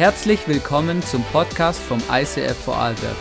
Herzlich 0.00 0.48
willkommen 0.48 1.02
zum 1.02 1.22
Podcast 1.24 1.78
vom 1.78 2.02
ICF 2.10 2.56
Vorarlberg. 2.64 3.18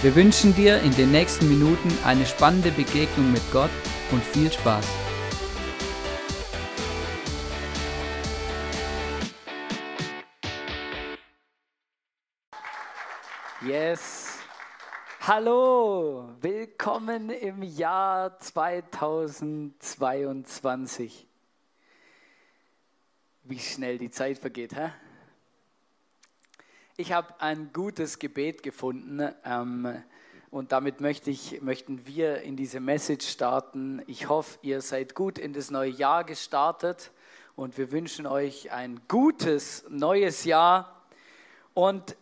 Wir 0.00 0.16
wünschen 0.16 0.54
dir 0.54 0.80
in 0.80 0.92
den 0.92 1.10
nächsten 1.10 1.46
Minuten 1.46 1.90
eine 2.06 2.24
spannende 2.24 2.70
Begegnung 2.70 3.30
mit 3.30 3.42
Gott 3.52 3.68
und 4.10 4.24
viel 4.24 4.50
Spaß. 4.50 4.88
Yes. 13.60 14.38
Hallo, 15.20 16.30
willkommen 16.40 17.28
im 17.28 17.62
Jahr 17.62 18.38
2022. 18.38 21.26
Wie 23.42 23.58
schnell 23.58 23.98
die 23.98 24.10
Zeit 24.10 24.38
vergeht, 24.38 24.74
hä? 24.74 24.92
Ich 27.00 27.12
habe 27.12 27.32
ein 27.38 27.70
gutes 27.72 28.18
Gebet 28.18 28.62
gefunden 28.62 29.32
ähm, 29.46 30.02
und 30.50 30.70
damit 30.70 31.00
möchte 31.00 31.30
ich, 31.30 31.62
möchten 31.62 32.06
wir 32.06 32.42
in 32.42 32.56
diese 32.56 32.78
Message 32.78 33.26
starten. 33.26 34.02
Ich 34.06 34.28
hoffe, 34.28 34.58
ihr 34.60 34.82
seid 34.82 35.14
gut 35.14 35.38
in 35.38 35.54
das 35.54 35.70
neue 35.70 35.88
Jahr 35.88 36.24
gestartet 36.24 37.10
und 37.56 37.78
wir 37.78 37.90
wünschen 37.90 38.26
euch 38.26 38.70
ein 38.70 39.00
gutes 39.08 39.86
neues 39.88 40.44
Jahr. 40.44 41.00
Und 41.72 42.18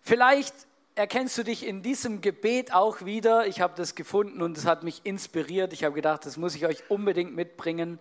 vielleicht 0.00 0.54
erkennst 0.94 1.36
du 1.36 1.42
dich 1.42 1.66
in 1.66 1.82
diesem 1.82 2.22
Gebet 2.22 2.72
auch 2.72 3.04
wieder. 3.04 3.46
Ich 3.46 3.60
habe 3.60 3.74
das 3.76 3.94
gefunden 3.94 4.40
und 4.40 4.56
es 4.56 4.64
hat 4.64 4.84
mich 4.84 5.02
inspiriert. 5.04 5.74
Ich 5.74 5.84
habe 5.84 5.94
gedacht, 5.94 6.24
das 6.24 6.38
muss 6.38 6.54
ich 6.54 6.64
euch 6.64 6.82
unbedingt 6.88 7.36
mitbringen. 7.36 7.98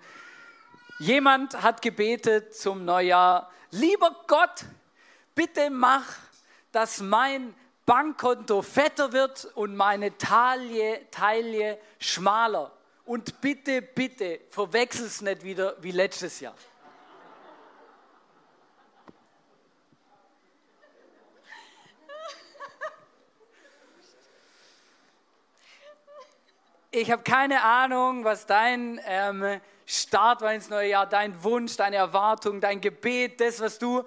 Jemand 0.99 1.61
hat 1.61 1.81
gebetet 1.81 2.55
zum 2.55 2.85
Neujahr, 2.85 3.51
lieber 3.71 4.15
Gott, 4.27 4.63
bitte 5.35 5.70
mach, 5.70 6.05
dass 6.71 7.01
mein 7.01 7.54
Bankkonto 7.85 8.62
fetter 8.62 9.12
wird 9.12 9.46
und 9.55 9.76
meine 9.76 10.18
Taille, 10.18 11.10
Taille 11.12 11.79
schmaler. 11.99 12.71
Und 13.05 13.41
bitte, 13.41 13.82
bitte, 13.82 14.40
verwechsel 14.49 15.07
es 15.07 15.21
nicht 15.21 15.43
wieder 15.43 15.76
wie 15.82 15.91
letztes 15.91 16.40
Jahr. 16.40 16.55
Ich 26.93 27.10
habe 27.10 27.23
keine 27.23 27.63
Ahnung, 27.63 28.26
was 28.26 28.45
dein 28.45 28.99
ähm, 29.05 29.62
Start 29.85 30.41
war 30.41 30.54
ins 30.54 30.70
neue 30.70 30.90
Jahr, 30.90 31.07
dein 31.07 31.41
Wunsch, 31.41 31.77
deine 31.77 31.95
Erwartung, 31.95 32.60
dein 32.60 32.82
Gebet, 32.82 33.40
das, 33.40 33.62
was 33.62 33.79
du 33.79 34.04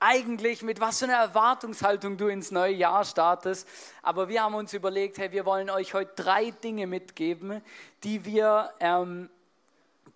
eigentlich, 0.00 0.62
mit 0.62 0.80
was 0.80 0.98
für 0.98 1.06
einer 1.06 1.16
Erwartungshaltung 1.16 2.16
du 2.16 2.28
ins 2.28 2.50
neue 2.50 2.74
Jahr 2.74 3.04
startest. 3.04 3.68
Aber 4.02 4.28
wir 4.28 4.42
haben 4.42 4.54
uns 4.54 4.72
überlegt, 4.72 5.18
hey, 5.18 5.32
wir 5.32 5.44
wollen 5.44 5.70
euch 5.70 5.94
heute 5.94 6.12
drei 6.14 6.50
Dinge 6.50 6.86
mitgeben, 6.86 7.62
die 8.02 8.24
wir, 8.24 8.72
ähm, 8.80 9.30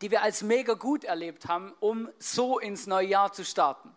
die 0.01 0.11
wir 0.11 0.23
als 0.23 0.43
mega 0.43 0.75
gut 0.75 1.05
erlebt 1.05 1.47
haben, 1.49 1.75
um 1.81 2.09
so 2.19 2.59
ins 2.59 2.87
neue 2.87 3.09
Jahr 3.09 3.33
zu 3.33 3.45
starten. 3.45 3.95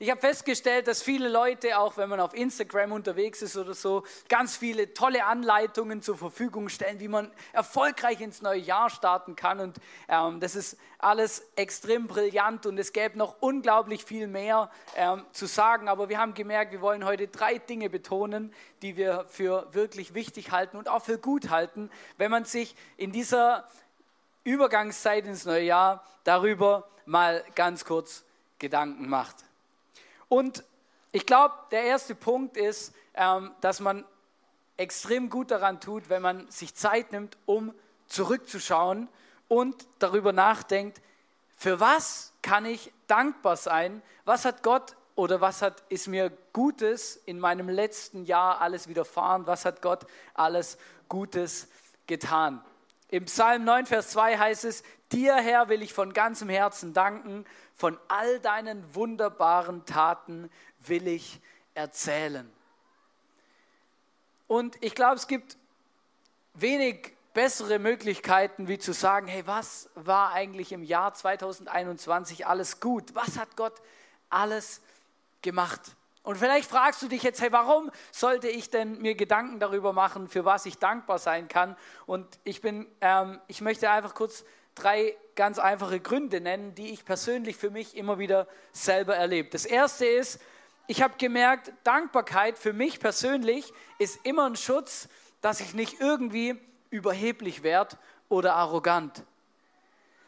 Ich 0.00 0.10
habe 0.12 0.20
festgestellt, 0.20 0.86
dass 0.86 1.02
viele 1.02 1.28
Leute, 1.28 1.76
auch 1.76 1.96
wenn 1.96 2.08
man 2.08 2.20
auf 2.20 2.32
Instagram 2.32 2.92
unterwegs 2.92 3.42
ist 3.42 3.56
oder 3.56 3.74
so, 3.74 4.04
ganz 4.28 4.56
viele 4.56 4.94
tolle 4.94 5.24
Anleitungen 5.24 6.02
zur 6.02 6.16
Verfügung 6.16 6.68
stellen, 6.68 7.00
wie 7.00 7.08
man 7.08 7.32
erfolgreich 7.52 8.20
ins 8.20 8.40
neue 8.40 8.60
Jahr 8.60 8.90
starten 8.90 9.34
kann. 9.34 9.58
Und 9.58 9.78
ähm, 10.08 10.38
das 10.38 10.54
ist 10.54 10.76
alles 11.00 11.48
extrem 11.56 12.06
brillant 12.06 12.64
und 12.66 12.78
es 12.78 12.92
gäbe 12.92 13.18
noch 13.18 13.42
unglaublich 13.42 14.04
viel 14.04 14.28
mehr 14.28 14.70
ähm, 14.94 15.24
zu 15.32 15.46
sagen. 15.46 15.88
Aber 15.88 16.08
wir 16.08 16.18
haben 16.18 16.34
gemerkt, 16.34 16.70
wir 16.70 16.80
wollen 16.80 17.04
heute 17.04 17.26
drei 17.26 17.58
Dinge 17.58 17.90
betonen, 17.90 18.54
die 18.82 18.96
wir 18.96 19.26
für 19.28 19.66
wirklich 19.74 20.14
wichtig 20.14 20.52
halten 20.52 20.76
und 20.76 20.88
auch 20.88 21.02
für 21.02 21.18
gut 21.18 21.50
halten, 21.50 21.90
wenn 22.18 22.30
man 22.30 22.44
sich 22.44 22.76
in 22.98 23.10
dieser 23.10 23.68
Übergangszeit 24.44 25.26
ins 25.26 25.44
neue 25.44 25.64
Jahr 25.64 26.04
darüber 26.22 26.88
mal 27.04 27.42
ganz 27.56 27.84
kurz 27.84 28.24
Gedanken 28.60 29.08
macht. 29.08 29.47
Und 30.28 30.64
ich 31.12 31.26
glaube, 31.26 31.54
der 31.70 31.84
erste 31.84 32.14
Punkt 32.14 32.56
ist, 32.56 32.94
ähm, 33.14 33.52
dass 33.60 33.80
man 33.80 34.04
extrem 34.76 35.30
gut 35.30 35.50
daran 35.50 35.80
tut, 35.80 36.08
wenn 36.08 36.22
man 36.22 36.50
sich 36.50 36.74
Zeit 36.74 37.12
nimmt, 37.12 37.36
um 37.46 37.74
zurückzuschauen 38.06 39.08
und 39.48 39.86
darüber 39.98 40.32
nachdenkt, 40.32 41.00
für 41.56 41.80
was 41.80 42.32
kann 42.42 42.64
ich 42.64 42.92
dankbar 43.08 43.56
sein? 43.56 44.02
Was 44.24 44.44
hat 44.44 44.62
Gott 44.62 44.96
oder 45.16 45.40
was 45.40 45.62
hat, 45.62 45.82
ist 45.88 46.06
mir 46.06 46.30
Gutes 46.52 47.16
in 47.16 47.40
meinem 47.40 47.68
letzten 47.68 48.24
Jahr 48.24 48.60
alles 48.60 48.86
widerfahren? 48.86 49.46
Was 49.48 49.64
hat 49.64 49.82
Gott 49.82 50.06
alles 50.34 50.78
Gutes 51.08 51.66
getan? 52.06 52.64
Im 53.08 53.24
Psalm 53.24 53.64
9, 53.64 53.86
Vers 53.86 54.10
2 54.10 54.38
heißt 54.38 54.64
es, 54.64 54.84
dir 55.10 55.34
Herr 55.34 55.68
will 55.68 55.82
ich 55.82 55.92
von 55.92 56.12
ganzem 56.12 56.48
Herzen 56.48 56.92
danken, 56.92 57.44
von 57.78 57.96
all 58.08 58.40
deinen 58.40 58.92
wunderbaren 58.96 59.86
Taten 59.86 60.50
will 60.80 61.06
ich 61.06 61.40
erzählen. 61.74 62.50
Und 64.48 64.76
ich 64.80 64.96
glaube, 64.96 65.14
es 65.14 65.28
gibt 65.28 65.56
wenig 66.54 67.14
bessere 67.34 67.78
Möglichkeiten, 67.78 68.66
wie 68.66 68.80
zu 68.80 68.92
sagen, 68.92 69.28
hey, 69.28 69.46
was 69.46 69.88
war 69.94 70.32
eigentlich 70.32 70.72
im 70.72 70.82
Jahr 70.82 71.14
2021 71.14 72.48
alles 72.48 72.80
gut? 72.80 73.14
Was 73.14 73.38
hat 73.38 73.56
Gott 73.56 73.80
alles 74.28 74.80
gemacht? 75.42 75.80
Und 76.24 76.36
vielleicht 76.36 76.68
fragst 76.68 77.00
du 77.00 77.06
dich 77.06 77.22
jetzt, 77.22 77.40
hey, 77.40 77.52
warum 77.52 77.92
sollte 78.10 78.48
ich 78.48 78.70
denn 78.70 79.00
mir 79.00 79.14
Gedanken 79.14 79.60
darüber 79.60 79.92
machen, 79.92 80.26
für 80.26 80.44
was 80.44 80.66
ich 80.66 80.78
dankbar 80.78 81.20
sein 81.20 81.46
kann? 81.46 81.76
Und 82.06 82.40
ich 82.42 82.60
bin, 82.60 82.88
ähm, 83.00 83.40
ich 83.46 83.60
möchte 83.60 83.88
einfach 83.88 84.16
kurz 84.16 84.44
drei 84.74 85.16
ganz 85.38 85.60
einfache 85.60 86.00
Gründe 86.00 86.40
nennen, 86.40 86.74
die 86.74 86.90
ich 86.90 87.04
persönlich 87.04 87.56
für 87.56 87.70
mich 87.70 87.96
immer 87.96 88.18
wieder 88.18 88.48
selber 88.72 89.14
erlebe. 89.14 89.48
Das 89.50 89.64
erste 89.64 90.04
ist, 90.04 90.40
ich 90.88 91.00
habe 91.00 91.14
gemerkt, 91.16 91.72
Dankbarkeit 91.84 92.58
für 92.58 92.72
mich 92.72 92.98
persönlich 92.98 93.72
ist 94.00 94.18
immer 94.26 94.46
ein 94.46 94.56
Schutz, 94.56 95.08
dass 95.40 95.60
ich 95.60 95.74
nicht 95.74 96.00
irgendwie 96.00 96.60
überheblich 96.90 97.62
werde 97.62 97.96
oder 98.28 98.56
arrogant. 98.56 99.22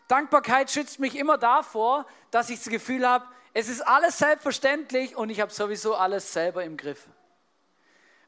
Dankbarkeit 0.06 0.71
schützt 0.71 1.00
mich 1.00 1.19
immer 1.19 1.38
davor, 1.38 2.06
dass 2.31 2.48
ich 2.48 2.60
das 2.60 2.69
Gefühl 2.69 3.04
habe, 3.04 3.27
es 3.53 3.69
ist 3.69 3.81
alles 3.81 4.16
selbstverständlich 4.16 5.16
und 5.16 5.28
ich 5.28 5.41
habe 5.41 5.53
sowieso 5.53 5.97
alles 5.97 6.32
selber 6.32 6.62
im 6.62 6.77
Griff. 6.77 7.09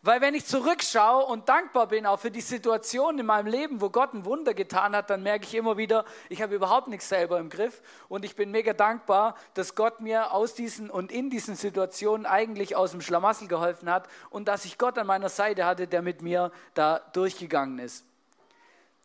Weil 0.04 0.20
wenn 0.20 0.34
ich 0.34 0.46
zurückschaue 0.46 1.26
und 1.26 1.48
dankbar 1.48 1.86
bin 1.86 2.06
auch 2.06 2.18
für 2.18 2.32
die 2.32 2.40
Situation 2.40 3.20
in 3.20 3.26
meinem 3.26 3.46
Leben, 3.46 3.80
wo 3.80 3.88
Gott 3.88 4.14
ein 4.14 4.24
Wunder 4.24 4.52
getan 4.52 4.96
hat, 4.96 5.10
dann 5.10 5.22
merke 5.22 5.44
ich 5.44 5.54
immer 5.54 5.76
wieder, 5.76 6.04
ich 6.28 6.42
habe 6.42 6.56
überhaupt 6.56 6.88
nichts 6.88 7.08
selber 7.08 7.38
im 7.38 7.48
Griff. 7.48 7.80
Und 8.08 8.24
ich 8.24 8.34
bin 8.34 8.50
mega 8.50 8.72
dankbar, 8.72 9.36
dass 9.54 9.76
Gott 9.76 10.00
mir 10.00 10.32
aus 10.32 10.54
diesen 10.54 10.90
und 10.90 11.12
in 11.12 11.30
diesen 11.30 11.54
Situationen 11.54 12.26
eigentlich 12.26 12.74
aus 12.74 12.90
dem 12.90 13.00
Schlamassel 13.00 13.46
geholfen 13.46 13.88
hat 13.88 14.08
und 14.30 14.48
dass 14.48 14.64
ich 14.64 14.76
Gott 14.76 14.98
an 14.98 15.06
meiner 15.06 15.28
Seite 15.28 15.66
hatte, 15.66 15.86
der 15.86 16.02
mit 16.02 16.20
mir 16.20 16.50
da 16.74 16.98
durchgegangen 17.12 17.78
ist. 17.78 18.04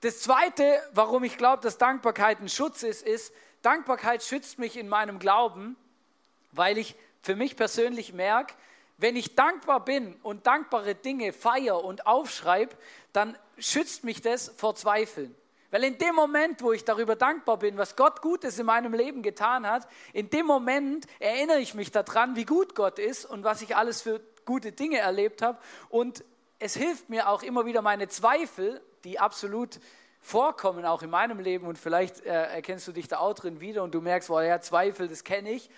Das 0.01 0.21
Zweite, 0.21 0.81
warum 0.93 1.23
ich 1.23 1.37
glaube, 1.37 1.61
dass 1.61 1.77
Dankbarkeit 1.77 2.39
ein 2.39 2.49
Schutz 2.49 2.81
ist, 2.81 3.05
ist, 3.05 3.31
Dankbarkeit 3.61 4.23
schützt 4.23 4.57
mich 4.57 4.75
in 4.75 4.89
meinem 4.89 5.19
Glauben, 5.19 5.75
weil 6.53 6.79
ich 6.79 6.95
für 7.21 7.35
mich 7.35 7.55
persönlich 7.55 8.13
merke, 8.13 8.55
wenn 8.97 9.15
ich 9.15 9.35
dankbar 9.35 9.85
bin 9.85 10.15
und 10.23 10.47
dankbare 10.47 10.95
Dinge 10.95 11.33
feiere 11.33 11.83
und 11.83 12.07
aufschreibe, 12.07 12.75
dann 13.13 13.37
schützt 13.57 14.03
mich 14.03 14.21
das 14.21 14.49
vor 14.57 14.75
Zweifeln. 14.75 15.35
Weil 15.69 15.83
in 15.83 15.97
dem 15.97 16.15
Moment, 16.15 16.61
wo 16.63 16.71
ich 16.71 16.85
darüber 16.85 17.15
dankbar 17.15 17.57
bin, 17.57 17.77
was 17.77 17.95
Gott 17.95 18.21
Gutes 18.21 18.57
in 18.57 18.65
meinem 18.65 18.93
Leben 18.93 19.21
getan 19.21 19.69
hat, 19.69 19.87
in 20.13 20.29
dem 20.29 20.45
Moment 20.45 21.05
erinnere 21.19 21.59
ich 21.59 21.73
mich 21.73 21.91
daran, 21.91 22.35
wie 22.35 22.45
gut 22.45 22.73
Gott 22.73 22.99
ist 22.99 23.25
und 23.25 23.43
was 23.43 23.61
ich 23.61 23.75
alles 23.75 24.01
für 24.01 24.21
gute 24.45 24.71
Dinge 24.71 24.99
erlebt 24.99 25.41
habe. 25.41 25.59
Und 25.89 26.23
es 26.59 26.75
hilft 26.75 27.09
mir 27.09 27.29
auch 27.29 27.43
immer 27.43 27.65
wieder 27.65 27.81
meine 27.81 28.07
Zweifel, 28.07 28.81
die 29.03 29.19
absolut 29.19 29.79
vorkommen, 30.21 30.85
auch 30.85 31.03
in 31.03 31.09
meinem 31.09 31.39
Leben. 31.39 31.67
Und 31.67 31.77
vielleicht 31.77 32.21
äh, 32.21 32.29
erkennst 32.29 32.87
du 32.87 32.93
dich 32.93 33.09
da 33.09 33.19
auch 33.19 33.33
drin 33.33 33.59
wieder 33.59 33.83
und 33.83 33.93
du 33.93 34.01
merkst, 34.01 34.29
wow, 34.29 34.41
ja, 34.41 34.61
Zweifel, 34.61 35.09
das 35.09 35.23
kenne 35.25 35.51
ich. 35.51 35.69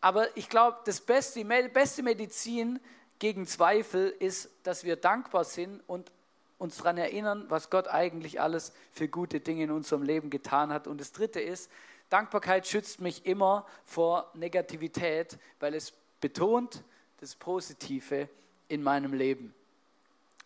Aber 0.00 0.36
ich 0.36 0.48
glaube, 0.48 0.78
das 0.84 1.00
beste, 1.00 1.42
die 1.42 1.68
beste 1.68 2.02
Medizin 2.02 2.80
gegen 3.18 3.46
Zweifel 3.46 4.14
ist, 4.18 4.50
dass 4.62 4.84
wir 4.84 4.96
dankbar 4.96 5.44
sind 5.44 5.82
und 5.86 6.12
uns 6.58 6.78
daran 6.78 6.98
erinnern, 6.98 7.46
was 7.48 7.70
Gott 7.70 7.88
eigentlich 7.88 8.40
alles 8.40 8.72
für 8.92 9.08
gute 9.08 9.40
Dinge 9.40 9.64
in 9.64 9.70
unserem 9.70 10.02
Leben 10.02 10.30
getan 10.30 10.72
hat. 10.72 10.86
Und 10.86 11.00
das 11.00 11.12
Dritte 11.12 11.40
ist, 11.40 11.70
Dankbarkeit 12.08 12.66
schützt 12.66 13.00
mich 13.00 13.26
immer 13.26 13.66
vor 13.84 14.30
Negativität, 14.34 15.38
weil 15.60 15.74
es 15.74 15.92
betont 16.20 16.82
das 17.18 17.34
Positive 17.34 18.28
in 18.68 18.82
meinem 18.82 19.12
Leben. 19.12 19.54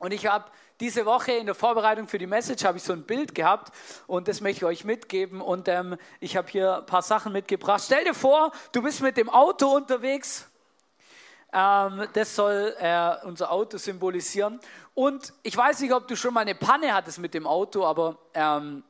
Und 0.00 0.12
ich 0.12 0.26
habe 0.26 0.50
diese 0.80 1.04
Woche 1.04 1.32
in 1.32 1.44
der 1.44 1.54
Vorbereitung 1.54 2.08
für 2.08 2.16
die 2.16 2.26
Message 2.26 2.64
habe 2.64 2.78
ich 2.78 2.82
so 2.82 2.94
ein 2.94 3.02
Bild 3.02 3.34
gehabt 3.34 3.70
und 4.06 4.28
das 4.28 4.40
möchte 4.40 4.60
ich 4.60 4.64
euch 4.64 4.84
mitgeben. 4.84 5.42
Und 5.42 5.68
ähm, 5.68 5.98
ich 6.20 6.38
habe 6.38 6.48
hier 6.48 6.78
ein 6.78 6.86
paar 6.86 7.02
Sachen 7.02 7.32
mitgebracht. 7.32 7.82
Stell 7.84 8.04
dir 8.04 8.14
vor, 8.14 8.50
du 8.72 8.80
bist 8.80 9.02
mit 9.02 9.18
dem 9.18 9.28
Auto 9.28 9.68
unterwegs 9.68 10.46
Ähm, 11.52 12.06
das 12.14 12.34
soll 12.34 12.74
äh, 12.78 13.16
unser 13.24 13.50
Auto 13.50 13.76
symbolisieren. 13.76 14.58
Und 14.94 15.34
ich 15.42 15.54
weiß 15.54 15.80
nicht, 15.80 15.92
ob 15.92 16.08
du 16.08 16.16
schon 16.16 16.32
mal 16.32 16.42
eine 16.42 16.54
Panne 16.54 16.94
hattest 16.94 17.18
mit 17.18 17.34
dem 17.34 17.46
Auto, 17.46 17.84
aber 17.84 18.16
ähm, 18.34 18.84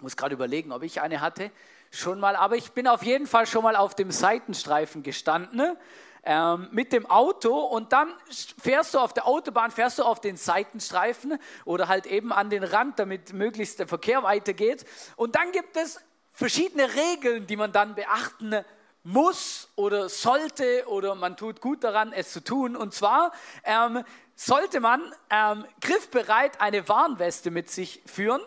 muss 0.00 0.16
gerade 0.16 0.32
überlegen, 0.32 0.72
ob 0.72 0.82
ich 0.84 1.00
eine 1.00 1.20
hatte. 1.20 1.50
Schon 1.90 2.20
mal, 2.20 2.36
aber 2.36 2.56
ich 2.56 2.70
bin 2.72 2.86
auf 2.86 3.02
jeden 3.02 3.26
Fall 3.26 3.46
schon 3.46 3.64
mal 3.64 3.74
auf 3.74 3.94
dem 3.96 4.12
Seitenstreifen 4.12 5.02
gestanden 5.02 5.76
ähm, 6.24 6.68
mit 6.72 6.92
dem 6.92 7.06
Auto 7.06 7.56
und 7.58 7.92
dann 7.92 8.12
fährst 8.58 8.94
du 8.94 8.98
auf 8.98 9.12
der 9.12 9.26
Autobahn, 9.26 9.70
fährst 9.70 9.98
du 9.98 10.04
auf 10.04 10.20
den 10.20 10.36
Seitenstreifen 10.36 11.38
oder 11.64 11.88
halt 11.88 12.06
eben 12.06 12.32
an 12.32 12.50
den 12.50 12.64
Rand, 12.64 12.98
damit 12.98 13.32
möglichst 13.32 13.78
der 13.78 13.88
Verkehr 13.88 14.22
weitergeht. 14.22 14.84
Und 15.16 15.36
dann 15.36 15.52
gibt 15.52 15.76
es 15.76 16.00
verschiedene 16.32 16.88
Regeln, 16.94 17.46
die 17.46 17.56
man 17.56 17.72
dann 17.72 17.94
beachten 17.94 18.54
muss 19.02 19.68
oder 19.74 20.08
sollte 20.08 20.84
oder 20.86 21.14
man 21.14 21.36
tut 21.36 21.60
gut 21.60 21.82
daran, 21.82 22.12
es 22.12 22.32
zu 22.32 22.44
tun. 22.44 22.76
Und 22.76 22.94
zwar 22.94 23.32
ähm, 23.64 24.04
sollte 24.34 24.80
man 24.80 25.00
ähm, 25.30 25.64
griffbereit 25.80 26.60
eine 26.60 26.88
Warnweste 26.88 27.50
mit 27.50 27.70
sich 27.70 28.02
führen. 28.06 28.40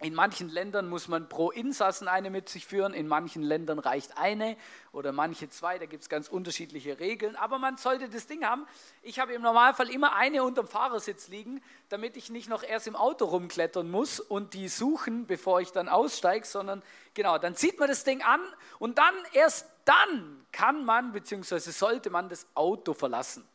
In 0.00 0.14
manchen 0.14 0.50
Ländern 0.50 0.90
muss 0.90 1.08
man 1.08 1.26
pro 1.26 1.50
Insassen 1.50 2.06
eine 2.06 2.28
mit 2.28 2.50
sich 2.50 2.66
führen, 2.66 2.92
in 2.92 3.08
manchen 3.08 3.42
Ländern 3.42 3.78
reicht 3.78 4.18
eine 4.18 4.58
oder 4.92 5.10
manche 5.10 5.48
zwei, 5.48 5.78
da 5.78 5.86
gibt 5.86 6.02
es 6.02 6.10
ganz 6.10 6.28
unterschiedliche 6.28 7.00
Regeln, 7.00 7.34
aber 7.34 7.58
man 7.58 7.78
sollte 7.78 8.10
das 8.10 8.26
Ding 8.26 8.44
haben. 8.44 8.66
Ich 9.00 9.18
habe 9.20 9.32
im 9.32 9.40
Normalfall 9.40 9.88
immer 9.88 10.14
eine 10.14 10.44
unterm 10.44 10.66
Fahrersitz 10.66 11.28
liegen, 11.28 11.62
damit 11.88 12.18
ich 12.18 12.28
nicht 12.28 12.50
noch 12.50 12.62
erst 12.62 12.86
im 12.86 12.94
Auto 12.94 13.24
rumklettern 13.24 13.90
muss 13.90 14.20
und 14.20 14.52
die 14.52 14.68
suchen, 14.68 15.26
bevor 15.26 15.62
ich 15.62 15.72
dann 15.72 15.88
aussteige, 15.88 16.44
sondern 16.44 16.82
genau, 17.14 17.38
dann 17.38 17.54
zieht 17.54 17.78
man 17.78 17.88
das 17.88 18.04
Ding 18.04 18.22
an 18.22 18.40
und 18.78 18.98
dann, 18.98 19.14
erst 19.32 19.66
dann 19.86 20.44
kann 20.52 20.84
man, 20.84 21.12
beziehungsweise 21.12 21.72
sollte 21.72 22.10
man 22.10 22.28
das 22.28 22.46
Auto 22.54 22.92
verlassen. 22.92 23.48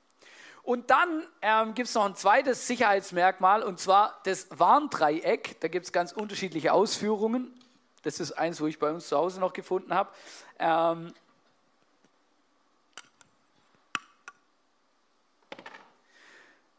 Und 0.63 0.92
dann 0.92 1.24
ähm, 1.42 1.74
gibt 1.74 1.90
es 1.90 1.96
noch 1.96 2.06
ein 2.06 2.16
zweites 2.16 2.68
Sicherheitsmerkmal 2.68 3.63
und 3.63 3.80
zwar 3.80 4.19
das 4.25 4.48
Warndreieck. 4.52 5.60
Da 5.60 5.68
gibt 5.68 5.86
es 5.86 5.92
ganz 5.92 6.12
unterschiedliche 6.12 6.74
Ausführungen. 6.74 7.54
Das 8.04 8.19
ist 8.19 8.34
eins, 8.34 8.62
wo 8.62 8.68
ich 8.68 8.80
bei 8.80 8.92
uns 8.92 9.08
zu 9.08 9.18
Hause 9.18 9.40
noch 9.40 9.54
gefunden 9.54 9.94
habe. 9.94 10.10
Ähm, 10.60 11.13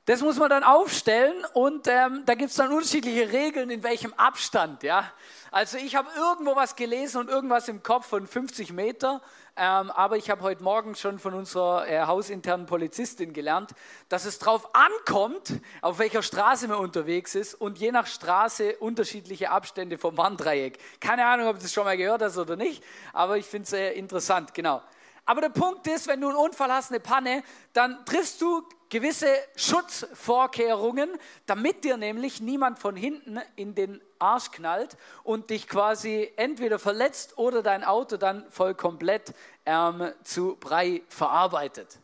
Das 0.04 0.20
muss 0.20 0.36
man 0.36 0.50
dann 0.50 0.64
aufstellen 0.64 1.44
und 1.52 1.86
ähm, 1.86 2.24
da 2.26 2.34
gibt 2.34 2.50
es 2.50 2.56
dann 2.56 2.72
unterschiedliche 2.72 3.30
Regeln, 3.30 3.70
in 3.70 3.84
welchem 3.84 4.12
Abstand. 4.14 4.82
Ja? 4.82 5.12
Also 5.52 5.78
ich 5.78 5.94
habe 5.94 6.08
irgendwo 6.16 6.56
was 6.56 6.74
gelesen 6.74 7.18
und 7.18 7.30
irgendwas 7.30 7.68
im 7.68 7.84
Kopf 7.84 8.08
von 8.08 8.26
50 8.26 8.72
Meter, 8.72 9.22
ähm, 9.56 9.92
aber 9.92 10.16
ich 10.16 10.28
habe 10.28 10.42
heute 10.42 10.64
Morgen 10.64 10.96
schon 10.96 11.20
von 11.20 11.34
unserer 11.34 11.86
äh, 11.86 12.00
hausinternen 12.00 12.66
Polizistin 12.66 13.32
gelernt, 13.32 13.70
dass 14.08 14.24
es 14.24 14.40
darauf 14.40 14.74
ankommt, 14.74 15.60
auf 15.82 16.00
welcher 16.00 16.24
Straße 16.24 16.66
man 16.66 16.78
unterwegs 16.78 17.36
ist 17.36 17.54
und 17.54 17.78
je 17.78 17.92
nach 17.92 18.08
Straße 18.08 18.78
unterschiedliche 18.78 19.50
Abstände 19.50 19.98
vom 19.98 20.16
Warndreieck. 20.16 20.80
Keine 20.98 21.26
Ahnung, 21.26 21.46
ob 21.46 21.58
du 21.58 21.62
das 21.62 21.72
schon 21.72 21.84
mal 21.84 21.96
gehört 21.96 22.22
hast 22.22 22.38
oder 22.38 22.56
nicht, 22.56 22.82
aber 23.12 23.36
ich 23.36 23.46
finde 23.46 23.64
es 23.64 23.70
sehr 23.70 23.94
interessant, 23.94 24.52
genau. 24.52 24.82
Aber 25.24 25.40
der 25.40 25.50
Punkt 25.50 25.86
ist, 25.86 26.08
wenn 26.08 26.20
du 26.20 26.28
einen 26.28 26.36
Unfall 26.36 26.72
hast, 26.72 26.90
eine 26.90 27.00
Panne, 27.00 27.42
dann 27.72 28.04
triffst 28.04 28.40
du 28.40 28.62
gewisse 28.88 29.28
Schutzvorkehrungen, 29.56 31.10
damit 31.46 31.84
dir 31.84 31.96
nämlich 31.96 32.40
niemand 32.40 32.78
von 32.78 32.96
hinten 32.96 33.40
in 33.56 33.74
den 33.74 34.02
Arsch 34.18 34.50
knallt 34.50 34.96
und 35.22 35.50
dich 35.50 35.68
quasi 35.68 36.30
entweder 36.36 36.78
verletzt 36.78 37.38
oder 37.38 37.62
dein 37.62 37.84
Auto 37.84 38.16
dann 38.16 38.44
voll 38.50 38.74
komplett 38.74 39.32
ähm, 39.64 40.12
zu 40.24 40.56
Brei 40.56 41.02
verarbeitet. 41.08 41.98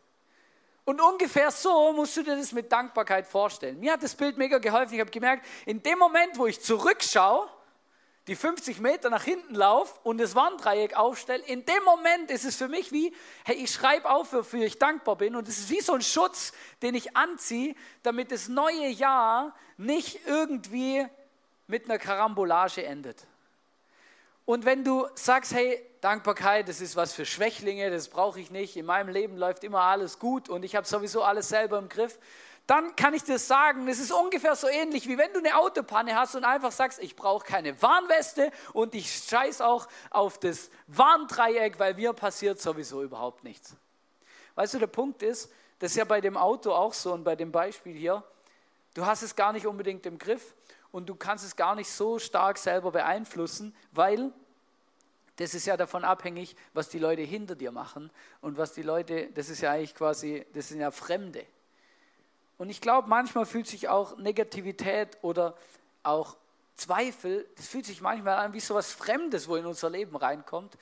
Und 0.85 1.03
ungefähr 1.03 1.51
so 1.51 1.93
musst 1.93 2.17
du 2.17 2.23
dir 2.23 2.37
das 2.37 2.53
mit 2.53 2.73
Dankbarkeit 2.73 3.27
vorstellen. 3.27 3.79
Mir 3.79 3.93
hat 3.93 4.03
das 4.03 4.15
Bild 4.15 4.39
mega 4.39 4.57
geholfen. 4.57 4.95
Ich 4.95 5.01
habe 5.01 5.11
gemerkt, 5.11 5.45
in 5.67 5.83
dem 5.83 5.99
Moment, 5.99 6.39
wo 6.39 6.47
ich 6.47 6.63
zurückschaue, 6.63 7.47
die 8.29 8.37
50 8.37 8.81
Meter 8.81 9.09
nach 9.09 9.25
hinten 9.25 9.55
laufe 9.55 9.99
und 10.05 10.19
das 10.19 10.35
Warndreieck 10.35 10.95
aufstelle, 10.95 11.43
in 11.45 11.65
dem 11.65 11.83
Moment 11.85 12.31
ist 12.31 12.45
es 12.45 12.57
für 12.57 12.69
mich 12.69 12.93
wie, 12.93 13.15
hey, 13.45 13.57
ich 13.57 13.73
schreibe 13.73 14.09
auf, 14.11 14.33
wofür 14.35 14.65
ich 14.65 14.79
dankbar 14.79 15.17
bin. 15.17 15.35
Und 15.35 15.49
es 15.49 15.59
ist 15.59 15.71
wie 15.71 15.81
so 15.81 15.95
ein 15.95 16.03
Schutz, 16.03 16.53
den 16.83 16.95
ich 16.95 17.17
anziehe, 17.17 17.75
damit 18.03 18.31
das 18.31 18.49
neue 18.49 18.89
Jahr 18.89 19.55
nicht 19.79 20.21
irgendwie 20.27 21.07
mit 21.67 21.87
einer 21.87 21.99
Karambolage 21.99 22.85
endet. 22.85 23.27
Und 24.45 24.67
wenn 24.67 24.85
du 24.85 25.07
sagst, 25.15 25.55
hey, 25.55 25.83
Dankbarkeit, 26.03 26.69
das 26.69 26.81
ist 26.81 26.97
was 26.97 27.15
für 27.15 27.25
Schwächlinge, 27.25 27.91
das 27.91 28.09
brauche 28.09 28.41
ich 28.41 28.51
nicht, 28.51 28.77
in 28.77 28.87
meinem 28.87 29.09
Leben 29.09 29.37
läuft 29.37 29.65
immer 29.65 29.83
alles 29.83 30.19
gut 30.19 30.49
und 30.49 30.65
ich 30.65 30.77
habe 30.77 30.87
sowieso 30.87 31.23
alles 31.23 31.49
selber 31.49 31.79
im 31.79 31.89
Griff, 31.89 32.19
dann 32.69 32.95
kann 32.97 33.15
ich 33.15 33.25
dir 33.25 33.39
sagen, 33.39 33.89
es 33.89 33.99
ist 33.99 34.13
ungefähr 34.13 34.55
so 34.55 34.69
ähnlich, 34.69 35.09
wie 35.09 35.17
wenn 35.17 35.33
du 35.33 35.39
eine 35.39 35.57
Autopanne 35.57 36.15
hast 36.15 36.35
und 36.35 36.45
einfach 36.45 36.71
sagst, 36.71 36.99
ich 36.99 37.17
brauche 37.17 37.47
keine 37.47 37.81
Warnweste 37.81 38.53
und 38.75 38.95
ich 38.95 39.11
scheiß 39.11 39.63
auch 39.63 39.89
auf 40.11 40.39
das 40.39 40.69
Warndreieck, 40.87 41.79
weil 41.79 41.95
mir 41.95 42.13
passiert 42.13 42.61
sowieso 42.61 43.03
überhaupt 43.03 43.43
nichts. 43.43 43.75
Weißt 44.55 44.75
du, 44.75 44.79
der 44.81 44.87
Punkt 44.87 45.23
ist, 45.23 45.51
das 45.79 45.93
ist 45.93 45.97
ja 45.97 46.05
bei 46.05 46.21
dem 46.21 46.37
Auto 46.37 46.73
auch 46.73 46.93
so 46.93 47.15
und 47.15 47.25
bei 47.25 47.37
dem 47.37 47.51
Beispiel 47.53 47.97
hier, 47.97 48.23
du 48.93 49.07
hast 49.07 49.23
es 49.23 49.35
gar 49.35 49.55
nicht 49.55 49.67
unbedingt 49.67 50.05
im 50.05 50.19
Griff 50.19 50.55
und 50.93 51.09
du 51.09 51.15
kannst 51.15 51.47
es 51.47 51.57
gar 51.57 51.75
nicht 51.75 51.91
so 51.91 52.19
stark 52.19 52.59
selber 52.59 52.93
beeinflussen, 52.93 53.75
weil 53.93 54.31
das 55.37 55.55
ist 55.55 55.65
ja 55.65 55.79
davon 55.79 56.05
abhängig, 56.05 56.55
was 56.75 56.91
die 56.91 56.99
Leute 56.99 57.23
hinter 57.23 57.57
dir 57.57 57.73
machen 57.73 58.11
und 58.43 58.59
was 58.59 58.75
die 58.75 58.83
Leute, 58.83 59.31
das 59.33 59.49
ist 59.49 59.63
ja 59.63 59.71
eigentlich 59.71 59.95
quasi, 59.95 60.45
das 60.53 60.69
sind 60.69 60.81
ja 60.81 60.91
Fremde. 60.91 61.47
Und 62.59 62.71
ich 62.71 62.81
glaube, 62.81 63.09
manchmal 63.09 63.47
fühlt 63.47 63.67
sich 63.67 63.89
auch 63.89 64.19
Negativität 64.19 65.17
oder 65.23 65.55
auch 66.03 66.37
Zweifel, 66.77 67.49
das 67.57 67.67
fühlt 67.67 67.87
sich 67.87 68.01
manchmal 68.01 68.37
an 68.37 68.53
wie 68.53 68.61
so 68.61 68.75
etwas 68.75 68.93
Fremdes, 68.93 69.49
wo 69.49 69.57
in 69.57 69.67
unser 69.67 69.91
Leben 69.91 70.17
reinkommt. 70.17 70.77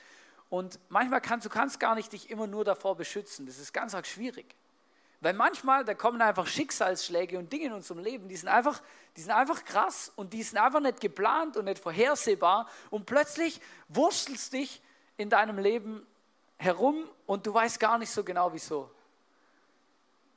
Und 0.49 0.79
manchmal 0.89 1.21
kannst 1.21 1.45
du 1.45 1.49
kannst 1.49 1.79
gar 1.79 1.95
nicht 1.95 2.11
dich 2.13 2.29
immer 2.29 2.47
nur 2.47 2.63
davor 2.63 2.95
beschützen. 2.95 3.45
Das 3.45 3.57
ist 3.57 3.73
ganz 3.73 3.95
arg 3.95 4.05
schwierig. 4.05 4.55
Weil 5.19 5.33
manchmal, 5.33 5.83
da 5.83 5.95
kommen 5.95 6.21
einfach 6.21 6.45
Schicksalsschläge 6.45 7.39
und 7.39 7.51
Dinge 7.51 7.65
in 7.65 7.73
unserem 7.73 7.99
Leben, 7.99 8.29
die 8.29 8.35
sind 8.35 8.49
einfach, 8.49 8.81
die 9.15 9.21
sind 9.21 9.31
einfach 9.31 9.65
krass 9.65 10.11
und 10.15 10.33
die 10.33 10.43
sind 10.43 10.59
einfach 10.59 10.79
nicht 10.79 11.01
geplant 11.01 11.57
und 11.57 11.65
nicht 11.65 11.79
vorhersehbar. 11.79 12.69
Und 12.91 13.07
plötzlich 13.07 13.59
wurstelst 13.89 14.53
dich 14.53 14.81
in 15.17 15.29
deinem 15.29 15.57
Leben 15.57 16.05
herum 16.57 17.09
und 17.25 17.47
du 17.47 17.53
weißt 17.53 17.79
gar 17.79 17.97
nicht 17.97 18.11
so 18.11 18.23
genau 18.23 18.53
wieso. 18.53 18.91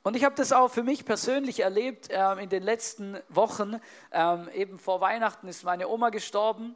Und 0.03 0.15
ich 0.15 0.23
habe 0.23 0.35
das 0.35 0.51
auch 0.51 0.69
für 0.69 0.83
mich 0.83 1.05
persönlich 1.05 1.59
erlebt 1.59 2.07
ähm, 2.09 2.39
in 2.39 2.49
den 2.49 2.63
letzten 2.63 3.19
Wochen. 3.29 3.79
Ähm, 4.11 4.49
eben 4.53 4.79
vor 4.79 4.99
Weihnachten 4.99 5.47
ist 5.47 5.63
meine 5.63 5.87
Oma 5.87 6.09
gestorben 6.09 6.75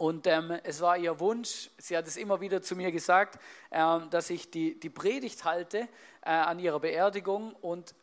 und 0.00 0.26
ähm, 0.26 0.58
es 0.62 0.80
war 0.80 0.96
ihr 0.96 1.20
Wunsch, 1.20 1.68
sie 1.76 1.94
hat 1.94 2.06
es 2.06 2.16
immer 2.16 2.40
wieder 2.40 2.62
zu 2.62 2.74
mir 2.74 2.90
gesagt, 2.90 3.38
ähm, 3.70 4.08
dass 4.08 4.30
ich 4.30 4.50
die, 4.50 4.80
die 4.80 4.88
Predigt 4.88 5.44
halte 5.44 5.80
äh, 6.22 6.30
an 6.30 6.58
ihrer 6.58 6.80
Beerdigung. 6.80 7.54
Und 7.60 7.94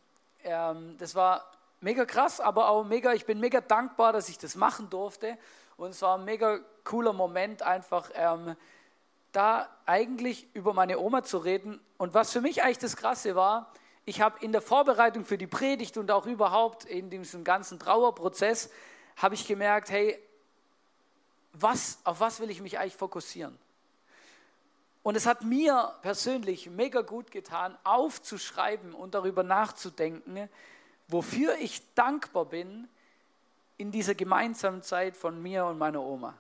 ähm, 0.43 0.95
das 0.99 1.15
war 1.15 1.51
mega 1.81 2.05
krass, 2.05 2.39
aber 2.39 2.69
auch 2.69 2.83
mega, 2.83 3.13
ich 3.13 3.25
bin 3.25 3.39
mega 3.39 3.61
dankbar, 3.61 4.13
dass 4.13 4.29
ich 4.29 4.37
das 4.37 4.55
machen 4.55 4.91
durfte. 4.91 5.39
Und 5.75 5.89
es 5.89 6.01
war 6.03 6.19
ein 6.19 6.25
mega 6.25 6.59
cooler 6.83 7.13
Moment, 7.13 7.63
einfach 7.63 8.11
ähm, 8.13 8.55
da 9.31 9.67
eigentlich 9.87 10.45
über 10.53 10.75
meine 10.75 10.99
Oma 10.99 11.23
zu 11.23 11.39
reden. 11.39 11.79
Und 11.97 12.13
was 12.13 12.31
für 12.31 12.41
mich 12.41 12.61
eigentlich 12.61 12.77
das 12.77 12.95
Krasse 12.95 13.35
war, 13.35 13.73
ich 14.07 14.21
habe 14.21 14.39
in 14.39 14.53
der 14.53 14.61
Vorbereitung 14.61 15.25
für 15.25 15.37
die 15.37 15.47
Predigt 15.47 15.97
und 15.97 16.09
auch 16.11 16.25
überhaupt 16.25 16.85
in 16.85 17.09
diesem 17.09 17.43
ganzen 17.43 17.77
Trauerprozess, 17.77 18.69
habe 19.17 19.35
ich 19.35 19.45
gemerkt, 19.45 19.89
hey, 19.89 20.17
was, 21.51 21.99
auf 22.05 22.21
was 22.21 22.39
will 22.39 22.49
ich 22.49 22.61
mich 22.61 22.79
eigentlich 22.79 22.95
fokussieren? 22.95 23.59
Und 25.03 25.17
es 25.17 25.25
hat 25.25 25.43
mir 25.43 25.93
persönlich 26.03 26.69
mega 26.69 27.01
gut 27.01 27.31
getan, 27.31 27.77
aufzuschreiben 27.83 28.93
und 28.93 29.13
darüber 29.13 29.43
nachzudenken, 29.43 30.47
wofür 31.09 31.57
ich 31.57 31.93
dankbar 31.93 32.45
bin 32.45 32.87
in 33.75 33.91
dieser 33.91 34.15
gemeinsamen 34.15 34.83
Zeit 34.83 35.17
von 35.17 35.41
mir 35.41 35.65
und 35.65 35.77
meiner 35.77 36.01
Oma. 36.01 36.33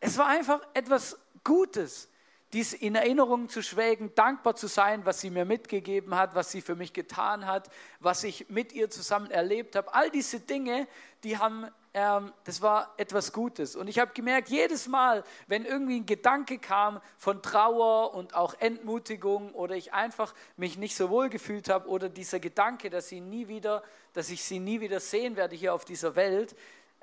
Es 0.00 0.18
war 0.18 0.26
einfach 0.26 0.60
etwas 0.74 1.16
Gutes 1.44 2.08
dies 2.52 2.74
in 2.74 2.94
Erinnerung 2.94 3.48
zu 3.48 3.62
schwelgen, 3.62 4.14
dankbar 4.14 4.54
zu 4.54 4.66
sein, 4.66 5.06
was 5.06 5.20
sie 5.20 5.30
mir 5.30 5.46
mitgegeben 5.46 6.14
hat, 6.14 6.34
was 6.34 6.50
sie 6.50 6.60
für 6.60 6.76
mich 6.76 6.92
getan 6.92 7.46
hat, 7.46 7.70
was 8.00 8.24
ich 8.24 8.50
mit 8.50 8.72
ihr 8.72 8.90
zusammen 8.90 9.30
erlebt 9.30 9.74
habe. 9.74 9.94
All 9.94 10.10
diese 10.10 10.40
Dinge, 10.40 10.86
die 11.24 11.38
haben, 11.38 11.66
ähm, 11.94 12.30
das 12.44 12.60
war 12.60 12.92
etwas 12.98 13.32
Gutes. 13.32 13.74
Und 13.74 13.88
ich 13.88 13.98
habe 13.98 14.12
gemerkt, 14.12 14.50
jedes 14.50 14.86
Mal, 14.86 15.24
wenn 15.46 15.64
irgendwie 15.64 16.00
ein 16.00 16.06
Gedanke 16.06 16.58
kam 16.58 17.00
von 17.16 17.42
Trauer 17.42 18.14
und 18.14 18.34
auch 18.34 18.54
Entmutigung 18.60 19.54
oder 19.54 19.74
ich 19.74 19.94
einfach 19.94 20.34
mich 20.58 20.76
nicht 20.76 20.94
so 20.94 21.08
wohl 21.08 21.30
gefühlt 21.30 21.70
habe 21.70 21.88
oder 21.88 22.10
dieser 22.10 22.38
Gedanke, 22.38 22.90
dass 22.90 23.08
sie 23.08 23.20
nie 23.20 23.48
wieder, 23.48 23.82
dass 24.12 24.28
ich 24.28 24.44
sie 24.44 24.58
nie 24.58 24.80
wieder 24.82 25.00
sehen 25.00 25.36
werde 25.36 25.56
hier 25.56 25.72
auf 25.72 25.86
dieser 25.86 26.16
Welt, 26.16 26.54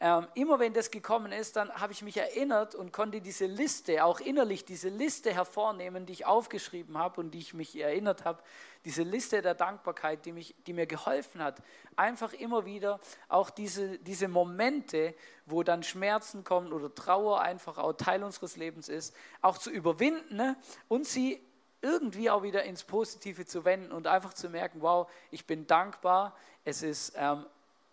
ähm, 0.02 0.28
immer 0.34 0.60
wenn 0.60 0.74
das 0.74 0.92
gekommen 0.92 1.34
ist, 1.34 1.58
dann 1.58 1.74
habe 1.74 1.92
ich 1.92 2.02
mich 2.02 2.16
erinnert 2.16 2.74
und 2.74 2.94
konnte 2.94 3.20
diese 3.20 3.46
Liste, 3.46 4.06
auch 4.06 4.22
innerlich 4.22 4.64
diese 4.64 4.88
Liste 4.88 5.34
hervornehmen, 5.34 6.06
die 6.06 6.14
ich 6.14 6.26
aufgeschrieben 6.26 6.98
habe 6.98 7.20
und 7.20 7.32
die 7.32 7.40
ich 7.40 7.54
mich 7.54 7.78
erinnert 7.78 8.24
habe, 8.24 8.42
diese 8.86 9.04
Liste 9.04 9.42
der 9.42 9.56
Dankbarkeit, 9.56 10.26
die, 10.26 10.32
mich, 10.32 10.56
die 10.66 10.72
mir 10.72 10.88
geholfen 10.88 11.44
hat, 11.44 11.62
einfach 11.98 12.32
immer 12.32 12.66
wieder 12.66 13.02
auch 13.28 13.50
diese, 13.50 14.00
diese 14.00 14.30
Momente, 14.30 15.16
wo 15.46 15.64
dann 15.64 15.84
Schmerzen 15.84 16.46
kommen 16.46 16.72
oder 16.72 16.96
Trauer 16.96 17.42
einfach 17.42 17.78
auch 17.78 17.92
Teil 17.92 18.24
unseres 18.24 18.56
Lebens 18.56 18.88
ist, 18.88 19.14
auch 19.42 19.58
zu 19.58 19.70
überwinden 19.70 20.38
ne? 20.38 20.56
und 20.88 21.08
sie 21.08 21.46
irgendwie 21.82 22.30
auch 22.30 22.44
wieder 22.44 22.64
ins 22.64 22.86
Positive 22.86 23.46
zu 23.46 23.66
wenden 23.66 23.92
und 23.92 24.08
einfach 24.08 24.34
zu 24.34 24.50
merken, 24.50 24.82
wow, 24.82 25.10
ich 25.30 25.46
bin 25.46 25.68
dankbar, 25.68 26.36
es 26.64 26.84
ist 26.84 27.14
ähm, 27.18 27.46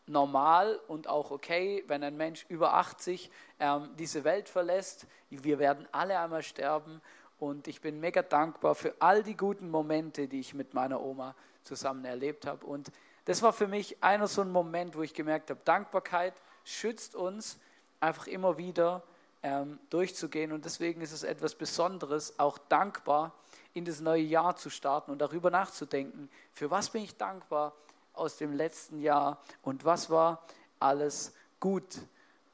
normal 0.06 0.80
und 0.88 1.08
auch 1.08 1.30
okay, 1.30 1.84
wenn 1.86 2.02
ein 2.02 2.16
Mensch 2.16 2.46
über 2.48 2.74
80 2.74 3.30
ähm, 3.58 3.90
diese 3.98 4.24
Welt 4.24 4.48
verlässt. 4.48 5.06
Wir 5.30 5.58
werden 5.58 5.88
alle 5.92 6.18
einmal 6.18 6.42
sterben 6.42 7.00
und 7.38 7.68
ich 7.68 7.80
bin 7.80 8.00
mega 8.00 8.22
dankbar 8.22 8.74
für 8.74 8.94
all 9.00 9.22
die 9.22 9.36
guten 9.36 9.70
Momente, 9.70 10.28
die 10.28 10.40
ich 10.40 10.54
mit 10.54 10.74
meiner 10.74 11.00
Oma 11.02 11.34
zusammen 11.62 12.04
erlebt 12.04 12.46
habe. 12.46 12.64
Und 12.64 12.90
das 13.24 13.42
war 13.42 13.52
für 13.52 13.66
mich 13.66 14.02
einer 14.02 14.28
so 14.28 14.42
ein 14.42 14.50
Moment, 14.50 14.96
wo 14.96 15.02
ich 15.02 15.12
gemerkt 15.12 15.50
habe, 15.50 15.60
Dankbarkeit 15.64 16.34
schützt 16.64 17.14
uns 17.14 17.58
einfach 18.00 18.26
immer 18.26 18.56
wieder 18.56 19.02
ähm, 19.42 19.78
durchzugehen. 19.90 20.52
Und 20.52 20.64
deswegen 20.64 21.00
ist 21.00 21.12
es 21.12 21.24
etwas 21.24 21.54
Besonderes, 21.54 22.38
auch 22.38 22.58
dankbar 22.58 23.32
in 23.74 23.84
das 23.84 24.00
neue 24.00 24.22
Jahr 24.22 24.56
zu 24.56 24.70
starten 24.70 25.10
und 25.10 25.18
darüber 25.18 25.50
nachzudenken, 25.50 26.30
für 26.52 26.70
was 26.70 26.90
bin 26.90 27.02
ich 27.02 27.16
dankbar 27.16 27.74
aus 28.16 28.36
dem 28.36 28.52
letzten 28.52 29.00
Jahr 29.00 29.42
und 29.62 29.84
was 29.84 30.10
war 30.10 30.42
alles 30.80 31.34
gut 31.60 31.98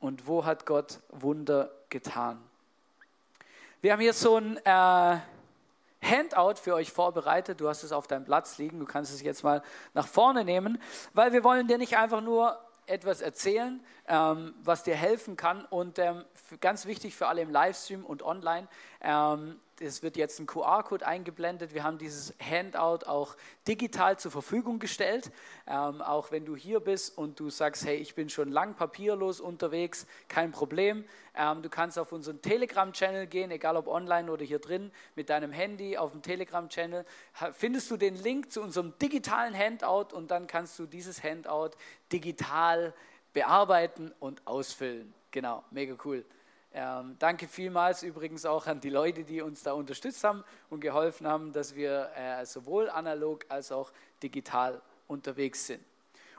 und 0.00 0.26
wo 0.26 0.44
hat 0.44 0.66
Gott 0.66 1.00
Wunder 1.08 1.70
getan. 1.88 2.42
Wir 3.80 3.92
haben 3.92 4.00
hier 4.00 4.12
so 4.12 4.36
ein 4.36 4.58
äh, 4.58 5.18
Handout 6.02 6.56
für 6.60 6.74
euch 6.74 6.92
vorbereitet. 6.92 7.60
Du 7.60 7.68
hast 7.68 7.82
es 7.82 7.92
auf 7.92 8.06
deinem 8.06 8.24
Platz 8.24 8.58
liegen. 8.58 8.78
Du 8.78 8.86
kannst 8.86 9.12
es 9.12 9.22
jetzt 9.22 9.44
mal 9.44 9.62
nach 9.94 10.06
vorne 10.06 10.44
nehmen, 10.44 10.80
weil 11.14 11.32
wir 11.32 11.44
wollen 11.44 11.68
dir 11.68 11.78
nicht 11.78 11.96
einfach 11.96 12.20
nur 12.20 12.58
etwas 12.86 13.20
erzählen, 13.20 13.80
ähm, 14.08 14.54
was 14.62 14.82
dir 14.82 14.96
helfen 14.96 15.36
kann. 15.36 15.64
Und 15.64 15.98
ähm, 15.98 16.24
ganz 16.60 16.86
wichtig 16.86 17.14
für 17.14 17.28
alle 17.28 17.42
im 17.42 17.50
Livestream 17.50 18.04
und 18.04 18.22
online, 18.22 18.68
ähm, 19.00 19.60
es 19.82 20.02
wird 20.02 20.16
jetzt 20.16 20.38
ein 20.38 20.46
QR-Code 20.46 21.06
eingeblendet. 21.06 21.74
Wir 21.74 21.82
haben 21.82 21.98
dieses 21.98 22.34
Handout 22.40 23.06
auch 23.06 23.36
digital 23.66 24.18
zur 24.18 24.30
Verfügung 24.30 24.78
gestellt. 24.78 25.30
Ähm, 25.66 26.00
auch 26.00 26.30
wenn 26.30 26.44
du 26.44 26.56
hier 26.56 26.80
bist 26.80 27.16
und 27.18 27.38
du 27.40 27.50
sagst, 27.50 27.84
hey, 27.84 27.96
ich 27.96 28.14
bin 28.14 28.28
schon 28.28 28.50
lang 28.50 28.74
papierlos 28.74 29.40
unterwegs, 29.40 30.06
kein 30.28 30.52
Problem. 30.52 31.04
Ähm, 31.34 31.62
du 31.62 31.68
kannst 31.68 31.98
auf 31.98 32.12
unseren 32.12 32.40
Telegram-Channel 32.40 33.26
gehen, 33.26 33.50
egal 33.50 33.76
ob 33.76 33.88
online 33.88 34.30
oder 34.30 34.44
hier 34.44 34.58
drin, 34.58 34.92
mit 35.14 35.28
deinem 35.30 35.52
Handy 35.52 35.96
auf 35.96 36.12
dem 36.12 36.22
Telegram-Channel. 36.22 37.04
Findest 37.52 37.90
du 37.90 37.96
den 37.96 38.16
Link 38.16 38.52
zu 38.52 38.62
unserem 38.62 38.96
digitalen 38.98 39.56
Handout 39.56 40.14
und 40.14 40.30
dann 40.30 40.46
kannst 40.46 40.78
du 40.78 40.86
dieses 40.86 41.22
Handout 41.22 41.70
digital 42.12 42.94
bearbeiten 43.32 44.12
und 44.20 44.46
ausfüllen. 44.46 45.12
Genau, 45.30 45.64
mega 45.70 45.96
cool. 46.04 46.24
Ähm, 46.74 47.16
danke 47.18 47.48
vielmals 47.48 48.02
übrigens 48.02 48.46
auch 48.46 48.66
an 48.66 48.80
die 48.80 48.88
Leute, 48.88 49.24
die 49.24 49.42
uns 49.42 49.62
da 49.62 49.72
unterstützt 49.72 50.24
haben 50.24 50.42
und 50.70 50.80
geholfen 50.80 51.26
haben, 51.26 51.52
dass 51.52 51.74
wir 51.74 52.10
äh, 52.16 52.46
sowohl 52.46 52.88
analog 52.88 53.44
als 53.48 53.70
auch 53.72 53.92
digital 54.22 54.80
unterwegs 55.06 55.66
sind. 55.66 55.84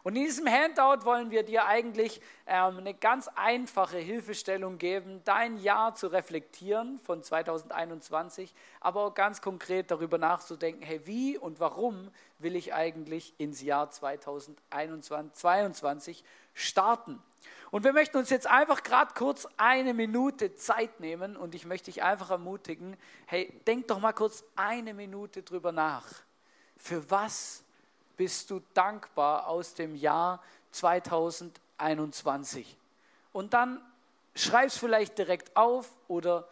Und 0.04 0.16
in 0.18 0.26
diesem 0.26 0.48
Handout 0.48 1.06
wollen 1.06 1.32
wir 1.32 1.42
dir 1.44 1.66
eigentlich 1.66 2.20
ähm, 2.46 2.78
eine 2.78 2.94
ganz 2.94 3.30
einfache 3.36 3.98
Hilfestellung 3.98 4.78
geben, 4.78 5.22
dein 5.24 5.58
Jahr 5.58 5.96
zu 5.96 6.08
reflektieren 6.08 7.00
von 7.00 7.24
2021, 7.24 8.54
aber 8.82 9.06
auch 9.06 9.14
ganz 9.14 9.42
konkret 9.42 9.92
darüber 9.92 10.18
nachzudenken, 10.18 10.84
hey, 10.84 11.00
wie 11.06 11.38
und 11.38 11.62
warum 11.62 12.12
will 12.38 12.58
ich 12.58 12.74
eigentlich 12.74 13.34
ins 13.38 13.62
Jahr 13.62 13.90
2022 13.90 16.26
starten? 16.54 17.24
Und 17.72 17.86
wir 17.86 17.94
möchten 17.94 18.18
uns 18.18 18.30
jetzt 18.30 18.48
einfach 18.48 18.84
gerade 18.84 19.14
kurz 19.14 19.48
eine 19.56 19.94
Minute 19.94 20.54
Zeit 20.54 21.00
nehmen 21.00 21.38
und 21.38 21.56
ich 21.56 21.66
möchte 21.66 21.86
dich 21.86 22.04
einfach 22.04 22.30
ermutigen, 22.30 22.98
hey, 23.26 23.58
denk 23.66 23.88
doch 23.88 24.00
mal 24.00 24.12
kurz 24.12 24.44
eine 24.58 24.94
Minute 24.94 25.44
drüber 25.44 25.72
nach. 25.72 26.04
Für 26.78 27.10
was 27.10 27.63
bist 28.18 28.50
du 28.50 28.62
dankbar 28.74 29.48
aus 29.48 29.74
dem 29.74 29.96
Jahr 29.96 30.42
2021? 30.72 32.78
Und 33.32 33.54
dann 33.54 33.82
schreib 34.36 34.68
es 34.68 34.78
vielleicht 34.78 35.18
direkt 35.18 35.56
auf 35.56 35.90
oder 36.08 36.48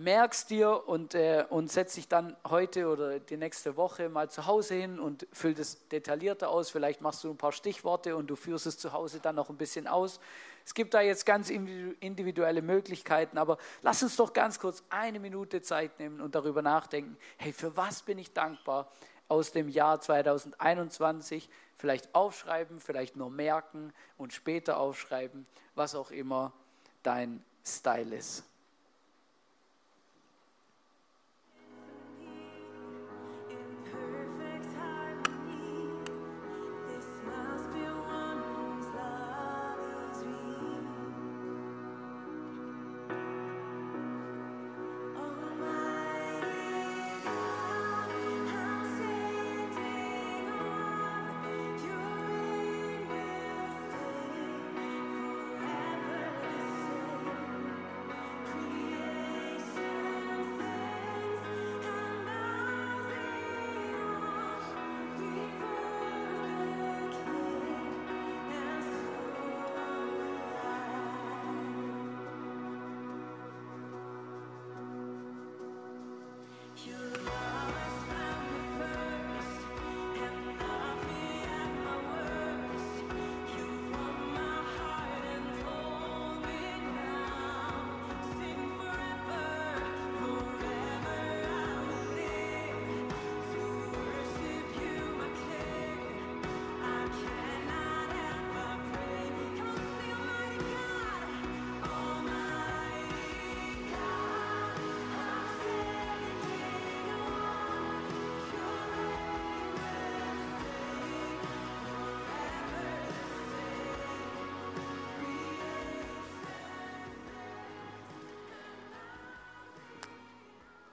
merkst 0.00 0.48
dir 0.48 0.88
und, 0.88 1.14
äh, 1.14 1.44
und 1.50 1.70
setzt 1.70 1.96
dich 1.96 2.08
dann 2.08 2.34
heute 2.48 2.88
oder 2.88 3.20
die 3.20 3.36
nächste 3.36 3.76
Woche 3.76 4.08
mal 4.08 4.30
zu 4.30 4.46
Hause 4.46 4.74
hin 4.74 4.98
und 4.98 5.26
füllt 5.32 5.58
es 5.58 5.86
detaillierter 5.88 6.48
aus. 6.48 6.70
Vielleicht 6.70 7.02
machst 7.02 7.22
du 7.22 7.30
ein 7.30 7.36
paar 7.36 7.52
Stichworte 7.52 8.16
und 8.16 8.28
du 8.28 8.36
führst 8.36 8.66
es 8.66 8.78
zu 8.78 8.92
Hause 8.92 9.20
dann 9.20 9.34
noch 9.34 9.50
ein 9.50 9.58
bisschen 9.58 9.86
aus. 9.86 10.18
Es 10.64 10.74
gibt 10.74 10.94
da 10.94 11.00
jetzt 11.00 11.26
ganz 11.26 11.50
individuelle 11.50 12.62
Möglichkeiten, 12.62 13.36
aber 13.36 13.58
lass 13.82 14.02
uns 14.02 14.16
doch 14.16 14.32
ganz 14.32 14.58
kurz 14.58 14.82
eine 14.88 15.20
Minute 15.20 15.62
Zeit 15.62 15.98
nehmen 15.98 16.20
und 16.20 16.34
darüber 16.34 16.62
nachdenken, 16.62 17.16
hey, 17.36 17.52
für 17.52 17.76
was 17.76 18.02
bin 18.02 18.18
ich 18.18 18.32
dankbar 18.32 18.90
aus 19.30 19.52
dem 19.52 19.68
Jahr 19.68 20.00
2021? 20.00 21.48
Vielleicht 21.76 22.14
aufschreiben, 22.14 22.80
vielleicht 22.80 23.16
nur 23.16 23.30
merken 23.30 23.92
und 24.18 24.32
später 24.32 24.78
aufschreiben, 24.78 25.46
was 25.74 25.94
auch 25.94 26.10
immer 26.10 26.52
dein 27.02 27.42
Style 27.64 28.14
ist. 28.14 28.44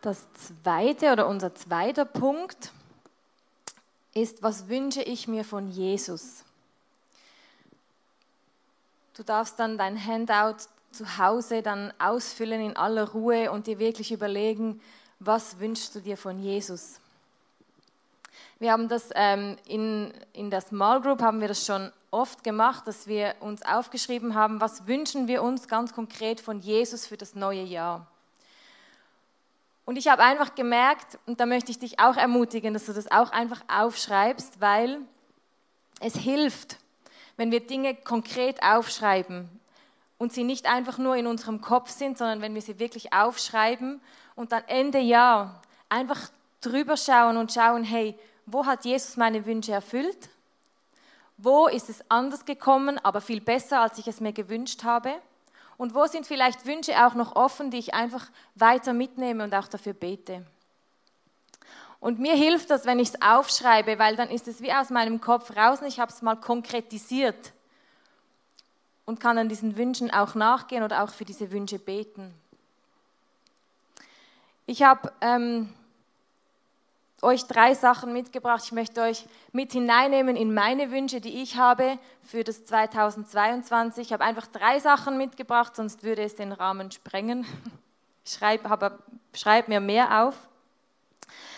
Das 0.08 0.26
zweite 0.36 1.12
oder 1.12 1.28
unser 1.28 1.54
zweiter 1.54 2.06
Punkt 2.06 2.72
ist, 4.14 4.42
was 4.42 4.70
wünsche 4.70 5.02
ich 5.02 5.28
mir 5.28 5.44
von 5.44 5.68
Jesus? 5.68 6.46
Du 9.18 9.24
darfst 9.24 9.60
dann 9.60 9.78
dein 9.78 10.02
Handout 10.02 10.64
zu 10.94 11.18
Hause 11.18 11.62
dann 11.62 11.92
ausfüllen 12.00 12.62
in 12.62 12.78
aller 12.78 13.10
Ruhe 13.10 13.52
und 13.52 13.68
dir 13.68 13.80
wirklich 13.80 14.14
überlegen, 14.14 14.80
was 15.20 15.60
wünschst 15.60 15.94
du 15.94 16.00
dir 16.00 16.16
von 16.16 16.42
Jesus? 16.42 17.02
Wir 18.60 18.72
haben 18.72 18.88
das 18.88 19.10
ähm, 19.14 19.58
in, 19.66 20.14
in 20.32 20.50
der 20.50 20.62
Small 20.62 21.02
Group 21.02 21.22
haben 21.22 21.42
wir 21.42 21.50
das 21.50 21.66
schon 21.66 21.92
oft 22.12 22.46
gemacht, 22.46 22.88
dass 22.88 23.08
wir 23.08 23.36
uns 23.42 23.62
aufgeschrieben 23.62 24.36
haben, 24.36 24.62
was 24.62 24.88
wünschen 24.88 25.28
wir 25.28 25.44
uns 25.44 25.68
ganz 25.68 25.92
konkret 25.92 26.40
von 26.40 26.62
Jesus 26.62 27.06
für 27.06 27.18
das 27.18 27.36
neue 27.36 27.64
Jahr. 27.64 28.08
Und 29.88 29.96
ich 29.96 30.10
habe 30.10 30.22
einfach 30.22 30.54
gemerkt, 30.54 31.18
und 31.28 31.40
da 31.40 31.46
möchte 31.46 31.72
ich 31.72 31.80
dich 31.80 31.98
auch 31.98 32.18
ermutigen, 32.18 32.74
dass 32.74 32.88
du 32.88 32.92
das 32.92 33.10
auch 33.10 33.32
einfach 33.32 33.62
aufschreibst, 33.70 34.60
weil 34.60 35.00
es 36.02 36.18
hilft, 36.18 36.76
wenn 37.38 37.52
wir 37.52 37.66
Dinge 37.66 37.96
konkret 37.96 38.62
aufschreiben 38.62 39.48
und 40.18 40.34
sie 40.34 40.44
nicht 40.44 40.66
einfach 40.66 40.98
nur 40.98 41.16
in 41.16 41.26
unserem 41.26 41.62
Kopf 41.62 41.90
sind, 41.90 42.18
sondern 42.18 42.42
wenn 42.42 42.54
wir 42.54 42.62
sie 42.62 42.80
wirklich 42.80 43.14
aufschreiben 43.14 44.02
und 44.36 44.52
dann 44.52 44.66
Ende 44.68 45.00
Jahr 45.00 45.62
einfach 45.88 46.20
drüber 46.60 46.98
schauen 46.98 47.38
und 47.38 47.54
schauen, 47.54 47.86
hey, 47.86 48.14
wo 48.46 48.66
hat 48.66 48.84
Jesus 48.84 49.16
meine 49.16 49.46
Wünsche 49.46 49.72
erfüllt? 49.72 50.28
Wo 51.38 51.68
ist 51.68 51.88
es 51.90 52.04
anders 52.12 52.44
gekommen, 52.44 53.00
aber 53.06 53.22
viel 53.22 53.40
besser, 53.40 53.80
als 53.80 53.98
ich 54.00 54.08
es 54.10 54.20
mir 54.20 54.34
gewünscht 54.34 54.84
habe? 54.84 55.14
Und 55.78 55.94
wo 55.94 56.08
sind 56.08 56.26
vielleicht 56.26 56.66
Wünsche 56.66 57.06
auch 57.06 57.14
noch 57.14 57.36
offen, 57.36 57.70
die 57.70 57.78
ich 57.78 57.94
einfach 57.94 58.30
weiter 58.56 58.94
mitnehme 58.94 59.44
und 59.44 59.54
auch 59.54 59.68
dafür 59.68 59.94
bete? 59.94 60.46
Und 62.00 62.20
mir 62.20 62.36
hilft 62.36 62.70
das, 62.70 62.86
wenn 62.86 63.00
ich 63.00 63.10
es 63.10 63.22
aufschreibe, 63.22 63.98
weil 64.00 64.16
dann 64.16 64.30
ist 64.30 64.48
es 64.48 64.62
wie 64.62 64.72
aus 64.72 64.90
meinem 64.90 65.22
Kopf 65.22 65.56
raus 65.56 65.82
und 65.82 65.88
ich 65.88 66.00
habe 66.00 66.12
es 66.12 66.22
mal 66.22 66.36
konkretisiert 66.36 67.54
und 69.06 69.20
kann 69.20 69.36
dann 69.36 69.50
diesen 69.50 69.78
Wünschen 69.78 70.12
auch 70.12 70.36
nachgehen 70.36 70.84
oder 70.84 71.04
auch 71.04 71.10
für 71.10 71.26
diese 71.26 71.52
Wünsche 71.52 71.80
beten. 71.80 72.34
Ich 74.66 74.84
habe 74.84 75.12
ähm, 75.22 75.74
euch 77.22 77.46
drei 77.46 77.74
Sachen 77.74 78.14
mitgebracht. 78.14 78.64
Ich 78.66 78.72
möchte 78.72 79.02
euch 79.02 79.26
mit 79.52 79.72
hineinnehmen 79.72 80.36
in 80.36 80.54
meine 80.54 80.92
Wünsche, 80.92 81.20
die 81.20 81.42
ich 81.42 81.58
habe 81.58 81.98
für 82.24 82.44
das 82.44 82.66
2022. 82.66 84.08
Ich 84.08 84.14
habe 84.14 84.24
einfach 84.24 84.48
drei 84.48 84.80
Sachen 84.80 85.18
mitgebracht, 85.18 85.76
sonst 85.76 86.04
würde 86.04 86.24
es 86.24 86.36
den 86.36 86.52
Rahmen 86.52 86.92
sprengen. 86.92 87.46
Schreib, 88.26 88.70
aber, 88.70 89.00
schreib 89.34 89.68
mir 89.68 89.80
mehr 89.80 90.24
auf. 90.24 90.36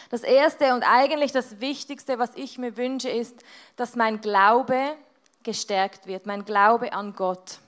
Das 0.10 0.24
Erste 0.24 0.74
und 0.74 0.84
eigentlich 0.84 1.32
das 1.32 1.60
Wichtigste, 1.60 2.20
was 2.20 2.32
ich 2.36 2.58
mir 2.58 2.78
wünsche, 2.78 3.10
ist, 3.10 3.44
dass 3.76 3.96
mein 3.96 4.22
Glaube 4.22 4.96
gestärkt 5.44 6.08
wird, 6.08 6.26
mein 6.26 6.46
Glaube 6.46 6.94
an 6.94 7.14
Gott. 7.14 7.60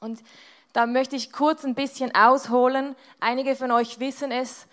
Und 0.00 0.20
da 0.72 0.86
möchte 0.86 1.16
ich 1.16 1.32
kurz 1.32 1.64
ein 1.64 1.74
bisschen 1.74 2.14
ausholen. 2.14 2.94
Einige 3.20 3.56
von 3.56 3.72
euch 3.72 3.98
wissen 3.98 4.30
es, 4.30 4.66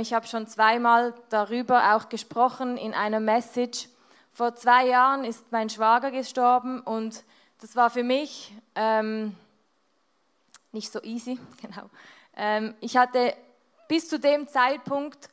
ich 0.00 0.12
habe 0.12 0.26
schon 0.26 0.46
zweimal 0.46 1.14
darüber 1.30 1.94
auch 1.94 2.08
gesprochen 2.08 2.76
in 2.76 2.92
einer 2.92 3.20
Message. 3.20 3.88
Vor 4.32 4.54
zwei 4.54 4.86
Jahren 4.86 5.24
ist 5.24 5.50
mein 5.50 5.70
Schwager 5.70 6.10
gestorben 6.10 6.80
und 6.80 7.24
das 7.60 7.74
war 7.76 7.90
für 7.90 8.02
mich 8.02 8.52
ähm, 8.74 9.34
nicht 10.72 10.90
so 10.92 11.00
easy. 11.02 11.38
Genau. 11.62 11.88
Ähm, 12.34 12.74
ich 12.80 12.96
hatte 12.96 13.34
bis 13.88 14.08
zu 14.08 14.18
dem 14.18 14.48
Zeitpunkt 14.48 15.28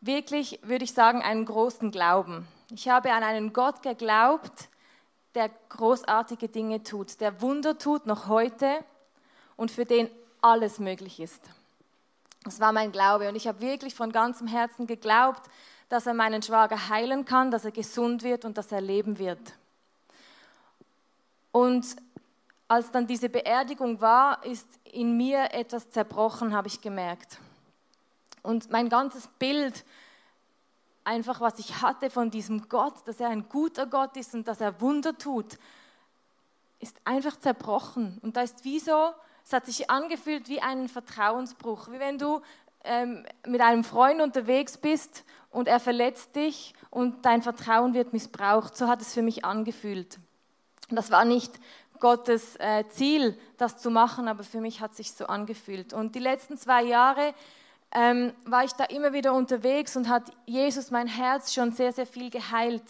wirklich, 0.00 0.60
würde 0.62 0.84
ich 0.84 0.92
sagen, 0.92 1.22
einen 1.22 1.44
großen 1.44 1.90
Glauben. 1.90 2.46
Ich 2.70 2.88
habe 2.88 3.12
an 3.12 3.22
einen 3.22 3.52
Gott 3.52 3.82
geglaubt, 3.82 4.68
der 5.34 5.50
großartige 5.68 6.48
Dinge 6.48 6.82
tut, 6.82 7.20
der 7.20 7.40
Wunder 7.40 7.78
tut 7.78 8.06
noch 8.06 8.26
heute 8.28 8.84
und 9.56 9.70
für 9.70 9.84
den 9.84 10.10
alles 10.40 10.78
möglich 10.78 11.20
ist. 11.20 11.42
Das 12.46 12.60
war 12.60 12.72
mein 12.72 12.92
Glaube 12.92 13.28
und 13.28 13.34
ich 13.34 13.48
habe 13.48 13.60
wirklich 13.60 13.94
von 13.94 14.12
ganzem 14.12 14.46
Herzen 14.46 14.86
geglaubt, 14.86 15.50
dass 15.88 16.06
er 16.06 16.14
meinen 16.14 16.42
Schwager 16.42 16.88
heilen 16.88 17.24
kann, 17.24 17.50
dass 17.50 17.64
er 17.64 17.72
gesund 17.72 18.22
wird 18.22 18.44
und 18.44 18.56
dass 18.56 18.70
er 18.70 18.80
leben 18.80 19.18
wird. 19.18 19.40
Und 21.50 21.96
als 22.68 22.92
dann 22.92 23.08
diese 23.08 23.28
Beerdigung 23.28 24.00
war, 24.00 24.44
ist 24.44 24.68
in 24.84 25.16
mir 25.16 25.52
etwas 25.54 25.90
zerbrochen, 25.90 26.54
habe 26.54 26.68
ich 26.68 26.80
gemerkt. 26.80 27.38
Und 28.42 28.70
mein 28.70 28.88
ganzes 28.88 29.26
Bild, 29.40 29.84
einfach 31.02 31.40
was 31.40 31.58
ich 31.58 31.82
hatte 31.82 32.10
von 32.10 32.30
diesem 32.30 32.68
Gott, 32.68 32.94
dass 33.06 33.18
er 33.18 33.28
ein 33.28 33.48
guter 33.48 33.86
Gott 33.86 34.16
ist 34.16 34.34
und 34.34 34.46
dass 34.46 34.60
er 34.60 34.80
Wunder 34.80 35.18
tut, 35.18 35.58
ist 36.78 36.96
einfach 37.04 37.40
zerbrochen. 37.40 38.18
Und 38.22 38.36
da 38.36 38.42
ist 38.42 38.64
wie 38.64 38.78
so, 38.78 39.12
es 39.46 39.52
hat 39.52 39.64
sich 39.64 39.88
angefühlt 39.90 40.48
wie 40.48 40.60
ein 40.60 40.88
Vertrauensbruch, 40.88 41.88
wie 41.92 42.00
wenn 42.00 42.18
du 42.18 42.40
ähm, 42.82 43.24
mit 43.46 43.60
einem 43.60 43.84
Freund 43.84 44.20
unterwegs 44.20 44.76
bist 44.76 45.24
und 45.50 45.68
er 45.68 45.78
verletzt 45.78 46.34
dich 46.34 46.74
und 46.90 47.24
dein 47.24 47.42
Vertrauen 47.42 47.94
wird 47.94 48.12
missbraucht. 48.12 48.76
So 48.76 48.88
hat 48.88 49.00
es 49.00 49.14
für 49.14 49.22
mich 49.22 49.44
angefühlt. 49.44 50.18
Das 50.90 51.12
war 51.12 51.24
nicht 51.24 51.52
Gottes 52.00 52.56
äh, 52.56 52.88
Ziel, 52.88 53.38
das 53.56 53.78
zu 53.78 53.88
machen, 53.88 54.26
aber 54.26 54.42
für 54.42 54.60
mich 54.60 54.80
hat 54.80 54.96
sich 54.96 55.12
so 55.12 55.28
angefühlt. 55.28 55.92
Und 55.92 56.16
die 56.16 56.20
letzten 56.20 56.58
zwei 56.58 56.82
Jahre 56.82 57.32
ähm, 57.92 58.32
war 58.46 58.64
ich 58.64 58.72
da 58.72 58.84
immer 58.84 59.12
wieder 59.12 59.32
unterwegs 59.32 59.96
und 59.96 60.08
hat 60.08 60.24
Jesus 60.46 60.90
mein 60.90 61.06
Herz 61.06 61.54
schon 61.54 61.70
sehr, 61.70 61.92
sehr 61.92 62.06
viel 62.06 62.30
geheilt. 62.30 62.82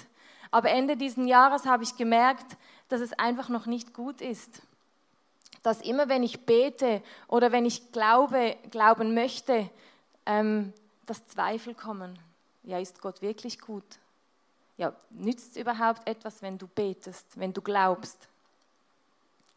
Aber 0.51 0.71
Ende 0.71 0.97
dieses 0.97 1.27
Jahres 1.27 1.67
habe 1.67 1.83
ich 1.83 1.97
gemerkt, 1.97 2.57
dass 2.89 3.03
es 3.03 3.13
einfach 3.13 3.51
noch 3.51 3.67
nicht 3.67 3.93
gut 3.93 4.23
ist 4.23 4.63
dass 5.67 5.81
immer 5.81 6.09
wenn 6.09 6.23
ich 6.23 6.47
bete 6.47 7.03
oder 7.27 7.51
wenn 7.51 7.67
ich 7.67 7.91
glaube, 7.91 8.57
glauben 8.71 9.15
möchte, 9.15 9.69
ähm, 10.25 10.73
dass 11.07 11.27
Zweifel 11.27 11.75
kommen. 11.75 12.17
Ja, 12.63 12.79
ist 12.79 13.01
Gott 13.01 13.21
wirklich 13.21 13.59
gut? 13.59 13.83
Ja, 14.77 14.95
nützt 15.11 15.51
es 15.51 15.57
überhaupt 15.57 16.07
etwas, 16.07 16.41
wenn 16.41 16.57
du 16.57 16.69
betest, 16.69 17.27
wenn 17.35 17.53
du 17.53 17.61
glaubst? 17.61 18.29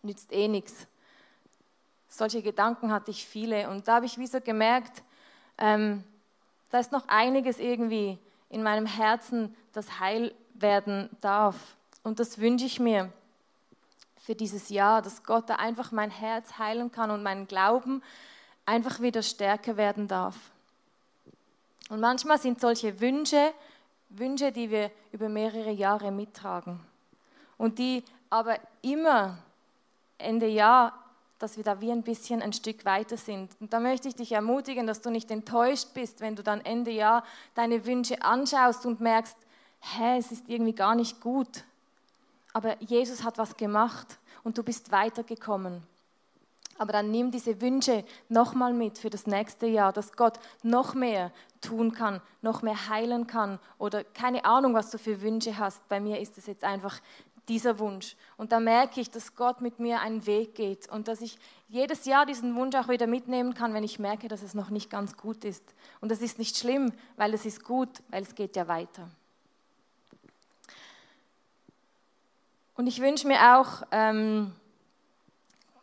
Nützt 0.02 0.32
eh 0.32 0.48
nichts. 0.48 0.88
Solche 2.08 2.42
Gedanken 2.42 2.92
hatte 2.92 3.12
ich 3.12 3.24
viele 3.24 3.70
und 3.70 3.88
da 3.88 3.98
habe 3.98 4.08
ich 4.08 4.18
wie 4.18 4.26
so 4.26 4.42
gemerkt, 4.42 5.04
ähm, 5.60 6.04
da 6.72 6.80
ist 6.80 6.92
noch 6.92 7.08
einiges 7.08 7.60
irgendwie 7.60 8.18
in 8.50 8.64
meinem 8.64 8.88
Herzen, 8.88 9.56
das 9.74 10.00
heil 10.00 10.34
werden 10.56 11.08
darf. 11.22 11.76
Und 12.02 12.20
das 12.20 12.40
wünsche 12.40 12.66
ich 12.66 12.80
mir 12.80 13.14
für 14.20 14.36
dieses 14.36 14.70
Jahr, 14.70 15.02
dass 15.02 15.24
Gott 15.24 15.50
da 15.50 15.56
einfach 15.56 15.92
mein 15.92 16.12
Herz 16.12 16.58
heilen 16.58 16.92
kann 16.92 17.12
und 17.12 17.24
mein 17.24 17.48
Glauben 17.48 18.04
einfach 18.66 19.00
wieder 19.00 19.24
stärker 19.24 19.78
werden 19.78 20.08
darf. 20.08 20.36
Und 21.90 22.00
manchmal 22.00 22.40
sind 22.40 22.62
solche 22.62 23.00
Wünsche 23.00 23.54
Wünsche, 24.10 24.52
die 24.52 24.72
wir 24.72 24.92
über 25.12 25.30
mehrere 25.30 25.72
Jahre 25.72 26.12
mittragen 26.12 26.80
und 27.58 27.78
die 27.78 28.04
aber 28.30 28.58
immer 28.82 29.38
Ende 30.18 30.48
Jahr, 30.48 30.94
dass 31.38 31.58
wir 31.58 31.64
da 31.64 31.80
wie 31.80 31.92
ein 31.92 32.04
bisschen 32.04 32.42
ein 32.42 32.52
Stück 32.52 32.86
weiter 32.86 33.18
sind. 33.18 33.52
Und 33.60 33.72
da 33.72 33.80
möchte 33.80 34.08
ich 34.08 34.16
dich 34.16 34.32
ermutigen, 34.32 34.88
dass 34.88 35.02
du 35.02 35.10
nicht 35.10 35.32
enttäuscht 35.32 35.94
bist, 35.94 36.22
wenn 36.22 36.36
du 36.36 36.44
dann 36.44 36.62
Ende 36.66 36.92
Jahr 36.92 37.24
deine 37.54 37.86
Wünsche 37.86 38.22
anschaust 38.22 38.86
und 38.86 39.00
merkst, 39.00 39.38
hä, 39.80 40.18
es 40.18 40.32
ist 40.32 40.50
irgendwie 40.50 40.74
gar 40.74 40.96
nicht 40.96 41.22
gut 41.22 41.64
aber 42.54 42.82
Jesus 42.82 43.24
hat 43.24 43.38
was 43.38 43.58
gemacht 43.58 44.20
und 44.44 44.58
du 44.58 44.64
bist 44.64 44.92
weitergekommen. 44.92 45.84
Aber 46.78 46.94
dann 46.94 47.12
nimm 47.12 47.30
diese 47.30 47.60
Wünsche 47.60 48.06
nochmal 48.30 48.74
mit 48.74 48.98
für 48.98 49.10
das 49.10 49.28
nächste 49.28 49.68
Jahr, 49.68 49.92
dass 49.92 50.14
Gott 50.14 50.40
noch 50.64 50.94
mehr 50.94 51.32
tun 51.60 51.92
kann, 51.92 52.22
noch 52.42 52.62
mehr 52.62 52.88
heilen 52.88 53.28
kann 53.28 53.60
oder 53.78 54.06
keine 54.06 54.46
Ahnung, 54.46 54.74
was 54.74 54.90
du 54.90 54.98
für 54.98 55.22
Wünsche 55.22 55.58
hast. 55.58 55.86
Bei 55.90 56.00
mir 56.00 56.22
ist 56.22 56.38
es 56.38 56.48
jetzt 56.48 56.64
einfach 56.64 57.02
dieser 57.50 57.80
Wunsch. 57.80 58.16
Und 58.38 58.54
da 58.54 58.62
merke 58.62 59.02
ich, 59.02 59.10
dass 59.12 59.36
Gott 59.36 59.60
mit 59.60 59.80
mir 59.80 60.00
einen 60.00 60.26
Weg 60.26 60.56
geht 60.56 60.88
und 60.90 61.10
dass 61.10 61.20
ich 61.20 61.38
jedes 61.68 62.06
Jahr 62.06 62.26
diesen 62.26 62.56
Wunsch 62.56 62.76
auch 62.76 62.88
wieder 62.88 63.08
mitnehmen 63.08 63.54
kann, 63.54 63.74
wenn 63.74 63.84
ich 63.84 64.00
merke, 64.00 64.28
dass 64.28 64.44
es 64.44 64.54
noch 64.54 64.70
nicht 64.70 64.90
ganz 64.90 65.18
gut 65.18 65.44
ist. 65.44 65.64
Und 66.00 66.12
das 66.12 66.22
ist 66.22 66.40
nicht 66.40 66.56
schlimm, 66.56 66.94
weil 67.18 67.34
es 67.34 67.46
ist 67.46 67.66
gut, 67.66 67.90
weil 68.10 68.24
es 68.24 68.36
geht 68.36 68.56
ja 68.56 68.68
weiter. 68.68 69.10
Und 72.80 72.88
ich 72.88 73.02
wünsche 73.02 73.28
mir 73.28 73.58
auch 73.58 73.84
ähm, 73.92 74.54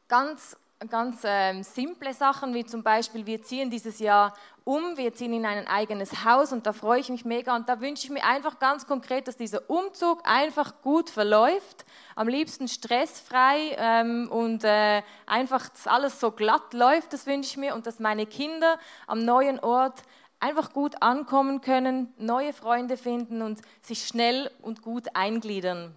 ganz, 0.08 0.56
ganz 0.88 1.18
ähm, 1.24 1.62
simple 1.62 2.14
Sachen, 2.14 2.54
wie 2.54 2.64
zum 2.64 2.82
Beispiel, 2.82 3.26
wir 3.26 3.42
ziehen 3.42 3.68
dieses 3.68 3.98
Jahr 3.98 4.32
um, 4.64 4.96
wir 4.96 5.12
ziehen 5.12 5.34
in 5.34 5.44
ein 5.44 5.66
eigenes 5.66 6.24
Haus 6.24 6.54
und 6.54 6.64
da 6.64 6.72
freue 6.72 7.00
ich 7.00 7.10
mich 7.10 7.26
mega. 7.26 7.54
Und 7.54 7.68
da 7.68 7.82
wünsche 7.82 8.04
ich 8.06 8.10
mir 8.10 8.24
einfach 8.24 8.58
ganz 8.58 8.86
konkret, 8.86 9.28
dass 9.28 9.36
dieser 9.36 9.68
Umzug 9.68 10.22
einfach 10.24 10.80
gut 10.80 11.10
verläuft, 11.10 11.84
am 12.14 12.28
liebsten 12.28 12.66
stressfrei 12.66 13.76
ähm, 13.76 14.30
und 14.30 14.64
äh, 14.64 15.02
einfach, 15.26 15.68
alles 15.84 16.18
so 16.18 16.30
glatt 16.30 16.72
läuft, 16.72 17.12
das 17.12 17.26
wünsche 17.26 17.50
ich 17.50 17.56
mir. 17.58 17.74
Und 17.74 17.86
dass 17.86 17.98
meine 17.98 18.24
Kinder 18.24 18.78
am 19.06 19.18
neuen 19.18 19.60
Ort 19.60 20.00
einfach 20.40 20.72
gut 20.72 21.02
ankommen 21.02 21.60
können, 21.60 22.14
neue 22.16 22.54
Freunde 22.54 22.96
finden 22.96 23.42
und 23.42 23.60
sich 23.82 24.06
schnell 24.06 24.50
und 24.62 24.80
gut 24.80 25.08
eingliedern. 25.12 25.94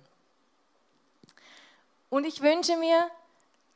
Und 2.10 2.26
ich 2.26 2.42
wünsche 2.42 2.76
mir, 2.78 3.10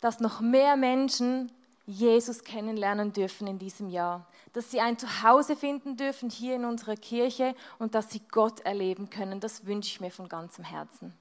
dass 0.02 0.20
noch 0.20 0.42
mehr 0.42 0.76
Menschen 0.76 1.52
Jesus 1.86 2.44
kennenlernen 2.44 3.14
dürfen 3.14 3.48
in 3.48 3.60
diesem 3.60 3.90
Jahr. 3.90 4.26
Dass 4.54 4.72
sie 4.72 4.80
ein 4.80 4.98
Zuhause 4.98 5.56
finden 5.56 5.98
dürfen 5.98 6.30
hier 6.30 6.56
in 6.56 6.66
unserer 6.66 6.96
Kirche 6.96 7.56
und 7.80 7.96
dass 7.96 8.12
sie 8.12 8.22
Gott 8.32 8.62
erleben 8.62 9.10
können. 9.10 9.40
Das 9.40 9.66
wünsche 9.66 9.90
ich 9.90 10.02
mir 10.02 10.12
von 10.12 10.30
ganzem 10.30 10.64
Herzen. 10.64 11.14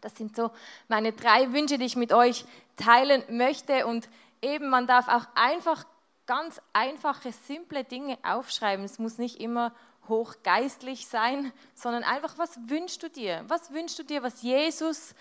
Das 0.00 0.16
sind 0.16 0.34
so 0.34 0.50
meine 0.88 1.12
drei 1.12 1.52
Wünsche, 1.52 1.78
die 1.78 1.84
ich 1.84 1.96
mit 1.96 2.12
euch 2.12 2.44
teilen 2.76 3.22
möchte. 3.30 3.86
Und 3.86 4.08
eben, 4.40 4.68
man 4.68 4.86
darf 4.86 5.08
auch 5.08 5.26
einfach 5.34 5.84
ganz 6.26 6.60
einfache, 6.72 7.32
simple 7.32 7.84
Dinge 7.84 8.18
aufschreiben. 8.22 8.84
Es 8.84 8.98
muss 8.98 9.18
nicht 9.18 9.40
immer 9.40 9.72
hochgeistlich 10.08 11.06
sein, 11.06 11.52
sondern 11.74 12.02
einfach, 12.02 12.36
was 12.36 12.58
wünschst 12.68 13.02
du 13.02 13.08
dir? 13.08 13.44
Was 13.46 13.72
wünschst 13.72 13.98
du 14.00 14.02
dir, 14.02 14.22
was 14.22 14.42
Jesus, 14.42 15.14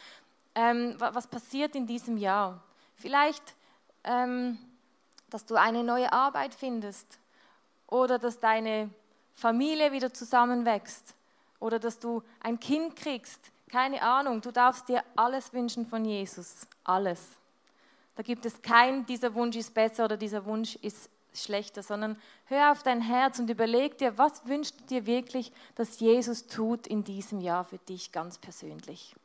ähm, 0.55 0.95
was 0.97 1.27
passiert 1.27 1.75
in 1.75 1.87
diesem 1.87 2.17
Jahr? 2.17 2.61
Vielleicht, 2.95 3.55
ähm, 4.03 4.57
dass 5.29 5.45
du 5.45 5.55
eine 5.55 5.83
neue 5.83 6.11
Arbeit 6.11 6.53
findest 6.53 7.19
oder 7.87 8.19
dass 8.19 8.39
deine 8.39 8.89
Familie 9.33 9.91
wieder 9.91 10.13
zusammenwächst 10.13 11.15
oder 11.59 11.79
dass 11.79 11.99
du 11.99 12.21
ein 12.41 12.59
Kind 12.59 12.95
kriegst. 12.95 13.51
Keine 13.69 14.01
Ahnung, 14.01 14.41
du 14.41 14.51
darfst 14.51 14.89
dir 14.89 15.03
alles 15.15 15.53
wünschen 15.53 15.85
von 15.85 16.03
Jesus. 16.03 16.67
Alles. 16.83 17.21
Da 18.15 18.23
gibt 18.23 18.45
es 18.45 18.61
kein, 18.61 19.05
dieser 19.05 19.33
Wunsch 19.33 19.55
ist 19.55 19.73
besser 19.73 20.05
oder 20.05 20.17
dieser 20.17 20.45
Wunsch 20.45 20.75
ist 20.77 21.09
schlechter, 21.33 21.81
sondern 21.81 22.19
hör 22.45 22.71
auf 22.71 22.83
dein 22.83 23.01
Herz 23.01 23.39
und 23.39 23.49
überleg 23.49 23.97
dir, 23.97 24.17
was 24.17 24.45
wünschst 24.45 24.81
du 24.81 24.85
dir 24.85 25.05
wirklich, 25.05 25.53
dass 25.75 25.99
Jesus 25.99 26.47
tut 26.47 26.87
in 26.87 27.03
diesem 27.03 27.39
Jahr 27.39 27.63
für 27.63 27.77
dich 27.77 28.11
ganz 28.11 28.37
persönlich. 28.37 29.15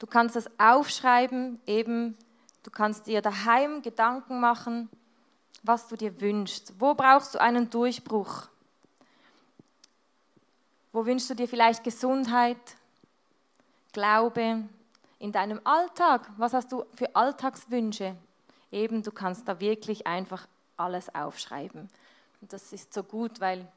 Du 0.00 0.06
kannst 0.06 0.34
das 0.34 0.50
aufschreiben, 0.58 1.60
eben, 1.66 2.16
du 2.62 2.70
kannst 2.70 3.06
dir 3.06 3.20
daheim 3.20 3.82
Gedanken 3.82 4.40
machen, 4.40 4.88
was 5.62 5.88
du 5.88 5.96
dir 5.96 6.20
wünschst. 6.22 6.72
Wo 6.78 6.94
brauchst 6.94 7.34
du 7.34 7.40
einen 7.40 7.68
Durchbruch? 7.68 8.48
Wo 10.90 11.04
wünschst 11.04 11.30
du 11.30 11.34
dir 11.34 11.46
vielleicht 11.46 11.84
Gesundheit, 11.84 12.56
Glaube, 13.92 14.64
in 15.18 15.32
deinem 15.32 15.60
Alltag? 15.64 16.30
Was 16.38 16.54
hast 16.54 16.72
du 16.72 16.86
für 16.94 17.14
Alltagswünsche? 17.14 18.16
Eben, 18.72 19.02
du 19.02 19.12
kannst 19.12 19.46
da 19.48 19.60
wirklich 19.60 20.06
einfach 20.06 20.46
alles 20.78 21.14
aufschreiben. 21.14 21.90
Und 22.40 22.52
das 22.52 22.72
ist 22.72 22.94
so 22.94 23.02
gut, 23.02 23.40
weil 23.40 23.68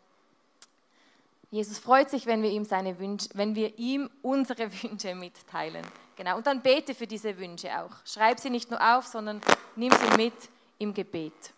Jesus 1.53 1.77
freut 1.77 2.09
sich, 2.09 2.25
wenn 2.25 2.41
wir 2.41 2.49
ihm 2.49 2.65
seine 2.65 2.97
Wünsche, 2.97 3.29
wenn 3.35 3.53
wir 3.53 3.77
ihm 3.77 4.09
unsere 4.23 4.71
Wünsche 4.81 5.13
mitteilen. 5.13 5.85
Genau. 6.15 6.37
Und 6.37 6.47
dann 6.47 6.63
bete 6.63 6.95
für 6.95 7.05
diese 7.05 7.37
Wünsche 7.37 7.69
auch. 7.79 7.91
Schreib 8.05 8.39
sie 8.39 8.49
nicht 8.49 8.71
nur 8.71 8.81
auf, 8.81 9.05
sondern 9.05 9.39
nimm 9.75 9.91
sie 9.91 10.17
mit 10.17 10.33
im 10.79 10.95
Gebet. 10.95 11.53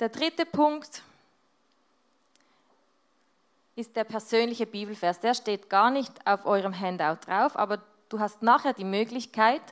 Der 0.00 0.08
dritte 0.08 0.44
Punkt 0.44 1.02
ist 3.76 3.94
der 3.94 4.02
persönliche 4.02 4.66
Bibelvers. 4.66 5.20
Der 5.20 5.34
steht 5.34 5.70
gar 5.70 5.92
nicht 5.92 6.12
auf 6.26 6.44
eurem 6.44 6.76
Handout 6.76 7.26
drauf, 7.26 7.56
aber 7.56 7.80
du 8.08 8.18
hast 8.18 8.42
nachher 8.42 8.72
die 8.72 8.82
Möglichkeit, 8.82 9.62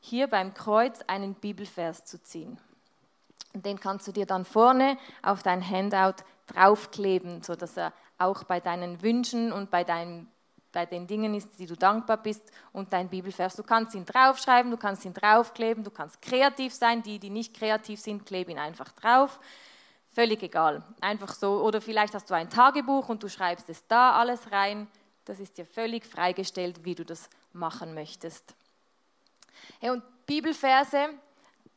hier 0.00 0.26
beim 0.26 0.54
Kreuz 0.54 1.00
einen 1.06 1.34
Bibelvers 1.34 2.04
zu 2.04 2.22
ziehen. 2.22 2.58
Und 3.52 3.66
den 3.66 3.78
kannst 3.78 4.06
du 4.06 4.12
dir 4.12 4.26
dann 4.26 4.44
vorne 4.44 4.96
auf 5.22 5.42
dein 5.42 5.66
Handout 5.66 6.22
draufkleben, 6.46 7.42
sodass 7.42 7.76
er 7.76 7.92
auch 8.18 8.44
bei 8.44 8.60
deinen 8.60 9.02
Wünschen 9.02 9.52
und 9.52 9.70
bei, 9.70 9.84
dein, 9.84 10.28
bei 10.72 10.86
den 10.86 11.06
Dingen 11.06 11.34
ist, 11.34 11.58
die 11.58 11.66
du 11.66 11.76
dankbar 11.76 12.16
bist 12.16 12.42
und 12.72 12.92
dein 12.92 13.08
Bibelvers. 13.08 13.56
Du 13.56 13.62
kannst 13.62 13.94
ihn 13.94 14.04
draufschreiben, 14.04 14.70
du 14.70 14.76
kannst 14.76 15.04
ihn 15.04 15.14
draufkleben, 15.14 15.82
du 15.82 15.90
kannst 15.90 16.20
kreativ 16.22 16.74
sein. 16.74 17.02
Die, 17.02 17.18
die 17.18 17.30
nicht 17.30 17.54
kreativ 17.54 18.00
sind, 18.00 18.24
kleben 18.24 18.52
ihn 18.52 18.58
einfach 18.58 18.92
drauf. 18.92 19.40
Völlig 20.12 20.42
egal. 20.42 20.82
Einfach 21.00 21.34
so. 21.34 21.62
Oder 21.62 21.80
vielleicht 21.80 22.14
hast 22.14 22.30
du 22.30 22.34
ein 22.34 22.50
Tagebuch 22.50 23.08
und 23.08 23.22
du 23.22 23.28
schreibst 23.28 23.68
es 23.68 23.86
da 23.86 24.12
alles 24.12 24.52
rein. 24.52 24.86
Das 25.24 25.38
ist 25.38 25.58
dir 25.58 25.66
völlig 25.66 26.04
freigestellt, 26.04 26.84
wie 26.84 26.94
du 26.94 27.04
das 27.04 27.28
machen 27.52 27.94
möchtest. 27.94 28.54
Hey, 29.78 29.90
und 29.90 30.02
Bibelverse, 30.26 31.10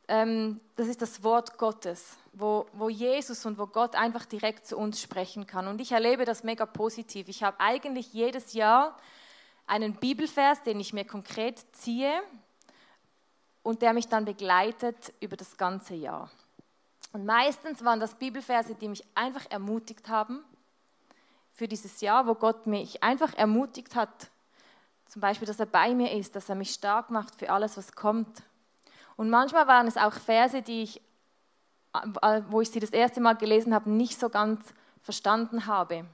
ähm, 0.08 0.60
das 0.76 0.88
ist 0.88 1.02
das 1.02 1.24
Wort 1.24 1.58
Gottes, 1.58 2.18
wo, 2.34 2.66
wo 2.74 2.90
Jesus 2.90 3.46
und 3.46 3.58
wo 3.58 3.68
Gott 3.68 3.96
einfach 3.96 4.26
direkt 4.26 4.66
zu 4.66 4.78
uns 4.78 5.02
sprechen 5.02 5.48
kann. 5.48 5.68
Und 5.68 5.80
ich 5.80 5.92
erlebe 5.92 6.26
das 6.26 6.44
mega 6.44 6.66
positiv. 6.66 7.28
Ich 7.30 7.44
habe 7.44 7.60
eigentlich 7.60 8.14
jedes 8.14 8.54
Jahr 8.54 8.98
einen 9.68 9.96
Bibelvers, 9.96 10.62
den 10.64 10.80
ich 10.80 10.94
mir 10.94 11.06
konkret 11.06 11.64
ziehe 11.74 12.22
und 13.62 13.82
der 13.82 13.94
mich 13.94 14.08
dann 14.08 14.26
begleitet 14.26 15.14
über 15.20 15.38
das 15.38 15.58
ganze 15.58 15.96
Jahr. 15.96 16.30
Und 17.14 17.26
meistens 17.26 17.84
waren 17.86 18.00
das 18.00 18.16
Bibelverse, 18.16 18.76
die 18.76 18.90
mich 18.90 19.06
einfach 19.16 19.46
ermutigt 19.50 20.10
haben 20.10 20.44
für 21.54 21.68
dieses 21.68 22.02
Jahr, 22.02 22.28
wo 22.28 22.34
Gott 22.34 22.66
mich 22.66 23.04
einfach 23.04 23.34
ermutigt 23.36 23.96
hat. 23.96 24.32
Zum 25.14 25.20
Beispiel, 25.20 25.48
dass 25.48 25.60
er 25.60 25.68
bei 25.68 25.94
mir 25.94 26.12
ist, 26.12 26.36
dass 26.36 26.50
er 26.50 26.56
mich 26.56 26.72
stark 26.72 27.12
macht 27.12 27.36
für 27.36 27.52
alles, 27.52 27.78
was 27.78 27.92
kommt. 27.92 28.42
Und 29.16 29.30
manchmal 29.30 29.68
waren 29.68 29.86
es 29.86 29.96
auch 29.96 30.14
Verse, 30.14 30.64
die 30.64 30.82
ich, 30.82 31.02
wo 32.50 32.62
ich 32.62 32.72
sie 32.72 32.80
das 32.80 32.90
erste 32.90 33.22
Mal 33.22 33.34
gelesen 33.34 33.76
habe, 33.76 33.92
nicht 33.92 34.20
so 34.20 34.30
ganz 34.30 34.74
verstanden 35.04 35.68
habe. 35.68 36.06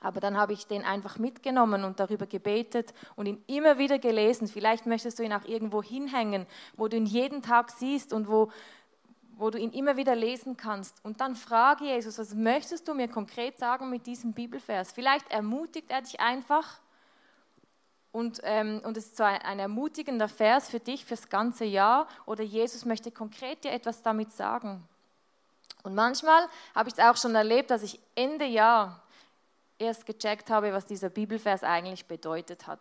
Aber 0.00 0.18
dann 0.18 0.36
habe 0.36 0.52
ich 0.52 0.66
den 0.66 0.82
einfach 0.82 1.20
mitgenommen 1.20 1.84
und 1.84 2.00
darüber 2.00 2.26
gebetet 2.26 2.92
und 3.14 3.26
ihn 3.26 3.44
immer 3.46 3.78
wieder 3.78 4.00
gelesen. 4.00 4.48
Vielleicht 4.48 4.84
möchtest 4.84 5.20
du 5.20 5.22
ihn 5.22 5.32
auch 5.32 5.44
irgendwo 5.44 5.80
hinhängen, 5.80 6.48
wo 6.76 6.88
du 6.88 6.96
ihn 6.96 7.06
jeden 7.06 7.40
Tag 7.40 7.70
siehst 7.70 8.12
und 8.12 8.26
wo 8.26 8.50
wo 9.36 9.50
du 9.50 9.58
ihn 9.58 9.70
immer 9.70 9.96
wieder 9.96 10.14
lesen 10.14 10.56
kannst. 10.56 11.04
Und 11.04 11.20
dann 11.20 11.36
frage 11.36 11.84
Jesus, 11.84 12.18
was 12.18 12.34
möchtest 12.34 12.86
du 12.86 12.94
mir 12.94 13.08
konkret 13.08 13.58
sagen 13.58 13.90
mit 13.90 14.06
diesem 14.06 14.32
Bibelvers? 14.34 14.92
Vielleicht 14.92 15.30
ermutigt 15.30 15.90
er 15.90 16.02
dich 16.02 16.20
einfach 16.20 16.81
und, 18.12 18.40
ähm, 18.44 18.80
und 18.84 18.96
es 18.96 19.06
ist 19.06 19.16
so 19.16 19.24
ein, 19.24 19.40
ein 19.40 19.58
ermutigender 19.58 20.28
Vers 20.28 20.68
für 20.68 20.80
dich 20.80 21.04
fürs 21.04 21.30
ganze 21.30 21.64
Jahr 21.64 22.06
oder 22.26 22.44
Jesus 22.44 22.84
möchte 22.84 23.10
konkret 23.10 23.64
dir 23.64 23.72
etwas 23.72 24.02
damit 24.02 24.32
sagen. 24.32 24.86
Und 25.82 25.94
manchmal 25.94 26.46
habe 26.74 26.90
ich 26.90 26.94
es 26.98 27.04
auch 27.04 27.16
schon 27.16 27.34
erlebt, 27.34 27.70
dass 27.70 27.82
ich 27.82 27.98
Ende 28.14 28.44
Jahr 28.44 29.02
erst 29.78 30.06
gecheckt 30.06 30.50
habe, 30.50 30.72
was 30.72 30.86
dieser 30.86 31.08
Bibelvers 31.08 31.64
eigentlich 31.64 32.06
bedeutet 32.06 32.66
hat. 32.66 32.80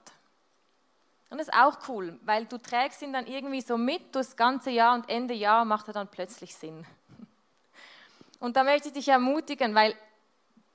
Und 1.29 1.37
das 1.37 1.47
ist 1.47 1.53
auch 1.53 1.77
cool, 1.87 2.19
weil 2.23 2.45
du 2.45 2.57
trägst 2.57 3.01
ihn 3.01 3.13
dann 3.13 3.25
irgendwie 3.25 3.61
so 3.61 3.77
mit 3.77 4.13
durchs 4.13 4.35
ganze 4.35 4.69
Jahr 4.69 4.93
und 4.93 5.09
Ende 5.09 5.33
Jahr 5.33 5.63
macht 5.63 5.87
er 5.87 5.93
dann 5.93 6.09
plötzlich 6.09 6.53
Sinn. 6.53 6.85
Und 8.39 8.57
da 8.57 8.63
möchte 8.65 8.89
ich 8.89 8.95
dich 8.95 9.07
ermutigen, 9.07 9.73
weil 9.73 9.95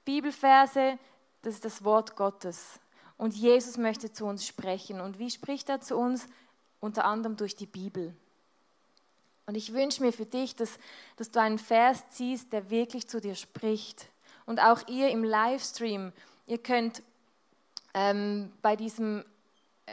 Bibelverse, 0.07 0.99
das 1.43 1.55
ist 1.55 1.65
das 1.65 1.85
Wort 1.85 2.17
Gottes. 2.17 2.81
Und 3.19 3.35
Jesus 3.35 3.79
möchte 3.79 4.13
zu 4.13 4.27
uns 4.27 4.47
sprechen. 4.47 5.01
Und 5.01 5.19
wie 5.19 5.31
spricht 5.31 5.69
er 5.69 5.81
zu 5.81 5.97
uns? 5.97 6.29
Unter 6.81 7.05
anderem 7.05 7.37
durch 7.37 7.57
die 7.57 7.67
Bibel. 7.67 8.15
Und 9.47 9.55
ich 9.55 9.73
wünsche 9.73 10.03
mir 10.03 10.13
für 10.13 10.27
dich, 10.27 10.57
dass, 10.57 10.79
dass 11.17 11.31
du 11.31 11.41
einen 11.41 11.59
Vers 11.59 12.05
ziehst, 12.11 12.53
der 12.53 12.69
wirklich 12.69 13.09
zu 13.09 13.21
dir 13.21 13.35
spricht. 13.35 14.09
Und 14.45 14.61
auch 14.61 14.87
ihr 14.89 15.09
im 15.09 15.25
Livestream, 15.25 16.13
ihr 16.47 16.59
könnt 16.59 17.03
ähm, 17.95 18.53
bei 18.61 18.77
diesem 18.77 19.25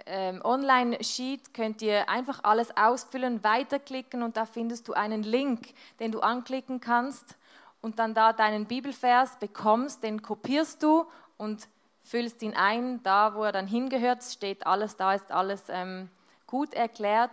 ähm, 0.05 0.41
Online-Sheet 0.43 1.53
könnt 1.53 1.81
ihr 1.81 2.09
einfach 2.09 2.43
alles 2.43 2.75
ausfüllen, 2.75 3.43
weiterklicken 3.43 4.23
und 4.23 4.37
da 4.37 4.45
findest 4.45 4.87
du 4.87 4.93
einen 4.93 5.23
Link, 5.23 5.73
den 5.99 6.11
du 6.11 6.19
anklicken 6.19 6.79
kannst 6.79 7.37
und 7.81 7.99
dann 7.99 8.13
da 8.13 8.33
deinen 8.33 8.65
Bibelvers 8.65 9.37
bekommst, 9.37 10.03
den 10.03 10.21
kopierst 10.21 10.81
du 10.81 11.05
und 11.37 11.67
füllst 12.03 12.41
ihn 12.41 12.53
ein, 12.53 13.01
da 13.03 13.33
wo 13.35 13.43
er 13.43 13.51
dann 13.51 13.67
hingehört, 13.67 14.23
steht 14.23 14.65
alles, 14.67 14.97
da 14.97 15.13
ist 15.13 15.31
alles 15.31 15.63
ähm, 15.69 16.09
gut 16.47 16.73
erklärt. 16.73 17.31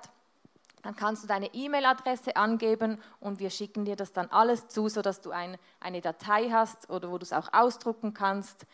Dann 0.82 0.96
kannst 0.96 1.22
du 1.22 1.26
deine 1.26 1.52
E-Mail-Adresse 1.52 2.36
angeben 2.36 2.98
und 3.20 3.38
wir 3.38 3.50
schicken 3.50 3.84
dir 3.84 3.96
das 3.96 4.12
dann 4.12 4.30
alles 4.30 4.68
zu, 4.68 4.88
sodass 4.88 5.20
du 5.20 5.30
ein, 5.30 5.58
eine 5.78 6.00
Datei 6.00 6.48
hast 6.50 6.88
oder 6.88 7.10
wo 7.10 7.18
du 7.18 7.24
es 7.24 7.34
auch 7.34 7.52
ausdrucken 7.52 8.14
kannst. 8.14 8.66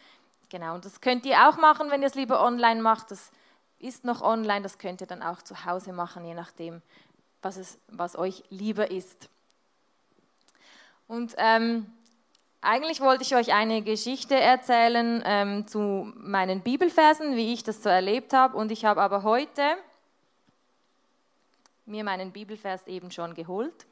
Genau, 0.48 0.74
und 0.74 0.84
das 0.84 1.00
könnt 1.00 1.26
ihr 1.26 1.48
auch 1.48 1.56
machen, 1.56 1.90
wenn 1.90 2.02
ihr 2.02 2.06
es 2.06 2.14
lieber 2.14 2.40
online 2.44 2.80
macht. 2.80 3.10
Das 3.10 3.32
ist 3.80 4.04
noch 4.04 4.22
online, 4.22 4.62
das 4.62 4.78
könnt 4.78 5.00
ihr 5.00 5.08
dann 5.08 5.22
auch 5.22 5.42
zu 5.42 5.64
Hause 5.64 5.92
machen, 5.92 6.24
je 6.24 6.34
nachdem, 6.34 6.80
was, 7.42 7.56
es, 7.56 7.78
was 7.88 8.16
euch 8.16 8.44
lieber 8.50 8.90
ist. 8.92 9.28
Und 11.08 11.34
ähm, 11.38 11.92
eigentlich 12.66 13.00
wollte 13.00 13.22
ich 13.22 13.34
euch 13.34 13.54
eine 13.54 13.80
Geschichte 13.82 14.34
erzählen 14.34 15.22
ähm, 15.24 15.66
zu 15.68 16.12
meinen 16.16 16.62
Bibelversen, 16.62 17.36
wie 17.36 17.52
ich 17.52 17.62
das 17.62 17.82
so 17.82 17.88
erlebt 17.88 18.32
habe. 18.32 18.56
Und 18.56 18.72
ich 18.72 18.84
habe 18.84 19.00
aber 19.00 19.22
heute 19.22 19.62
mir 21.86 22.02
meinen 22.02 22.32
Bibelvers 22.32 22.84
eben 22.88 23.12
schon 23.12 23.34
geholt, 23.34 23.86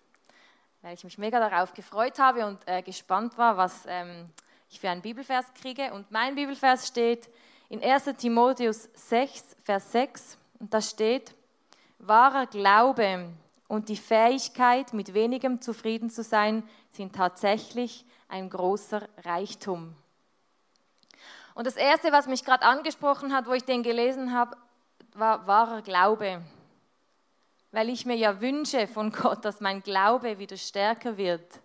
weil 0.82 0.94
ich 0.94 1.04
mich 1.04 1.18
mega 1.18 1.38
darauf 1.38 1.72
gefreut 1.72 2.18
habe 2.18 2.46
und 2.46 2.58
äh, 2.66 2.82
gespannt 2.82 3.38
war, 3.38 3.56
was 3.56 3.84
ähm, 3.86 4.28
ich 4.68 4.80
für 4.80 4.90
einen 4.90 5.02
Bibelvers 5.02 5.46
kriege. 5.54 5.92
Und 5.92 6.10
mein 6.10 6.34
Bibelvers 6.34 6.88
steht 6.88 7.30
in 7.68 7.80
1 7.80 8.16
Timotheus 8.18 8.88
6, 8.94 9.56
Vers 9.62 9.92
6, 9.92 10.38
und 10.58 10.74
da 10.74 10.80
steht, 10.80 11.32
Wahrer 12.00 12.46
Glaube 12.46 13.30
und 13.68 13.88
die 13.88 13.96
Fähigkeit, 13.96 14.92
mit 14.92 15.14
wenigem 15.14 15.60
zufrieden 15.60 16.10
zu 16.10 16.24
sein, 16.24 16.64
sind 16.90 17.14
tatsächlich 17.14 18.04
ein 18.34 18.50
großer 18.50 19.08
Reichtum. 19.18 19.94
Und 21.54 21.68
das 21.68 21.76
Erste, 21.76 22.10
was 22.10 22.26
mich 22.26 22.44
gerade 22.44 22.64
angesprochen 22.64 23.32
hat, 23.32 23.46
wo 23.46 23.52
ich 23.52 23.64
den 23.64 23.84
gelesen 23.84 24.32
habe, 24.32 24.56
war 25.12 25.46
wahrer 25.46 25.82
Glaube. 25.82 26.42
Weil 27.70 27.90
ich 27.90 28.04
mir 28.06 28.16
ja 28.16 28.40
wünsche 28.40 28.88
von 28.88 29.12
Gott, 29.22 29.44
dass 29.44 29.60
mein 29.60 29.84
Glaube 29.84 30.40
wieder 30.40 30.56
stärker 30.56 31.16
wird, 31.16 31.60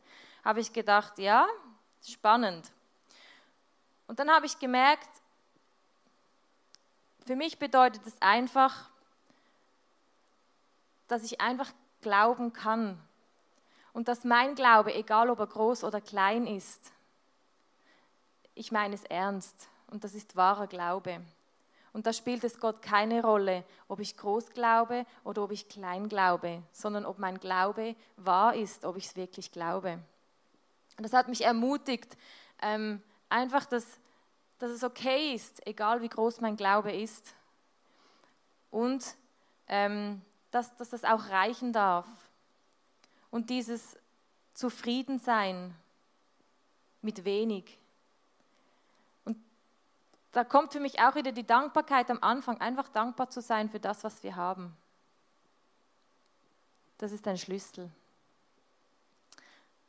habe 0.45 0.59
ich 0.59 0.71
gedacht, 0.71 1.17
ja, 1.17 1.47
spannend. 2.07 2.71
Und 4.05 4.19
dann 4.19 4.29
habe 4.29 4.45
ich 4.45 4.59
gemerkt, 4.59 5.09
für 7.25 7.35
mich 7.35 7.57
bedeutet 7.57 8.05
es 8.05 8.21
einfach, 8.21 8.91
dass 11.07 11.23
ich 11.23 11.41
einfach 11.41 11.71
glauben 12.01 12.53
kann. 12.53 13.01
Und 13.93 14.07
dass 14.07 14.23
mein 14.23 14.55
Glaube, 14.55 14.93
egal 14.93 15.29
ob 15.29 15.39
er 15.39 15.47
groß 15.47 15.83
oder 15.83 16.01
klein 16.01 16.47
ist, 16.47 16.91
ich 18.55 18.71
meine 18.71 18.95
es 18.95 19.03
ernst. 19.05 19.69
Und 19.87 20.03
das 20.03 20.13
ist 20.13 20.35
wahrer 20.35 20.67
Glaube. 20.67 21.21
Und 21.93 22.05
da 22.05 22.13
spielt 22.13 22.43
es 22.43 22.59
Gott 22.59 22.81
keine 22.81 23.23
Rolle, 23.23 23.63
ob 23.87 23.99
ich 23.99 24.15
groß 24.15 24.51
glaube 24.51 25.05
oder 25.23 25.43
ob 25.43 25.51
ich 25.51 25.67
klein 25.69 26.07
glaube, 26.07 26.61
sondern 26.71 27.05
ob 27.05 27.17
mein 27.17 27.39
Glaube 27.39 27.95
wahr 28.15 28.53
ist, 28.53 28.85
ob 28.85 28.95
ich 28.97 29.07
es 29.07 29.15
wirklich 29.15 29.51
glaube. 29.51 29.99
Und 30.97 31.03
das 31.03 31.13
hat 31.13 31.27
mich 31.27 31.43
ermutigt, 31.43 32.15
ähm, 32.61 33.01
einfach, 33.29 33.65
dass, 33.65 33.85
dass 34.59 34.69
es 34.69 34.83
okay 34.83 35.33
ist, 35.33 35.65
egal 35.65 36.01
wie 36.01 36.09
groß 36.09 36.41
mein 36.41 36.57
Glaube 36.57 36.91
ist. 36.91 37.33
Und 38.69 39.03
ähm, 39.67 40.21
dass, 40.51 40.75
dass 40.75 40.89
das 40.89 41.03
auch 41.03 41.29
reichen 41.29 41.73
darf. 41.73 42.05
Und 43.31 43.49
dieses 43.49 43.97
Zufriedensein 44.53 45.73
mit 47.01 47.23
wenig. 47.25 47.77
Und 49.25 49.37
da 50.31 50.43
kommt 50.43 50.73
für 50.73 50.79
mich 50.79 50.99
auch 50.99 51.15
wieder 51.15 51.31
die 51.31 51.45
Dankbarkeit 51.45 52.09
am 52.09 52.19
Anfang, 52.21 52.59
einfach 52.59 52.89
dankbar 52.89 53.29
zu 53.29 53.41
sein 53.41 53.69
für 53.69 53.79
das, 53.79 54.03
was 54.03 54.21
wir 54.23 54.35
haben. 54.35 54.75
Das 56.97 57.11
ist 57.11 57.27
ein 57.27 57.37
Schlüssel. 57.37 57.89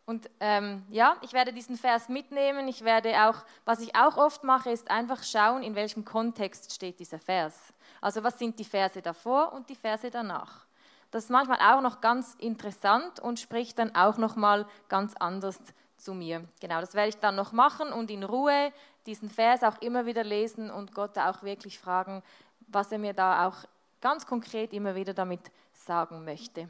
Und 0.06 0.28
ähm, 0.40 0.84
ja, 0.90 1.16
ich 1.20 1.32
werde 1.32 1.52
diesen 1.52 1.76
Vers 1.76 2.08
mitnehmen. 2.08 2.66
Ich 2.66 2.82
werde 2.82 3.28
auch, 3.28 3.44
was 3.64 3.80
ich 3.80 3.94
auch 3.94 4.16
oft 4.16 4.42
mache, 4.42 4.70
ist 4.70 4.90
einfach 4.90 5.22
schauen, 5.22 5.62
in 5.62 5.76
welchem 5.76 6.04
Kontext 6.04 6.72
steht 6.72 6.98
dieser 6.98 7.20
Vers. 7.20 7.72
Also 8.00 8.22
was 8.24 8.38
sind 8.38 8.58
die 8.58 8.64
Verse 8.64 9.00
davor 9.00 9.52
und 9.52 9.68
die 9.68 9.76
Verse 9.76 10.10
danach. 10.10 10.66
Das 11.10 11.24
ist 11.24 11.30
manchmal 11.30 11.58
auch 11.58 11.80
noch 11.80 12.00
ganz 12.00 12.34
interessant 12.34 13.20
und 13.20 13.40
spricht 13.40 13.78
dann 13.78 13.94
auch 13.94 14.16
noch 14.16 14.36
mal 14.36 14.66
ganz 14.88 15.14
anders 15.16 15.58
zu 15.96 16.14
mir. 16.14 16.44
Genau, 16.60 16.80
das 16.80 16.94
werde 16.94 17.08
ich 17.08 17.18
dann 17.18 17.36
noch 17.36 17.52
machen 17.52 17.92
und 17.92 18.10
in 18.10 18.22
Ruhe 18.22 18.72
diesen 19.06 19.28
Vers 19.28 19.62
auch 19.62 19.80
immer 19.80 20.06
wieder 20.06 20.24
lesen 20.24 20.70
und 20.70 20.94
Gott 20.94 21.18
auch 21.18 21.42
wirklich 21.42 21.78
fragen, 21.78 22.22
was 22.68 22.92
er 22.92 22.98
mir 22.98 23.12
da 23.12 23.48
auch 23.48 23.56
ganz 24.00 24.26
konkret 24.26 24.72
immer 24.72 24.94
wieder 24.94 25.12
damit 25.12 25.40
sagen 25.72 26.24
möchte. 26.24 26.68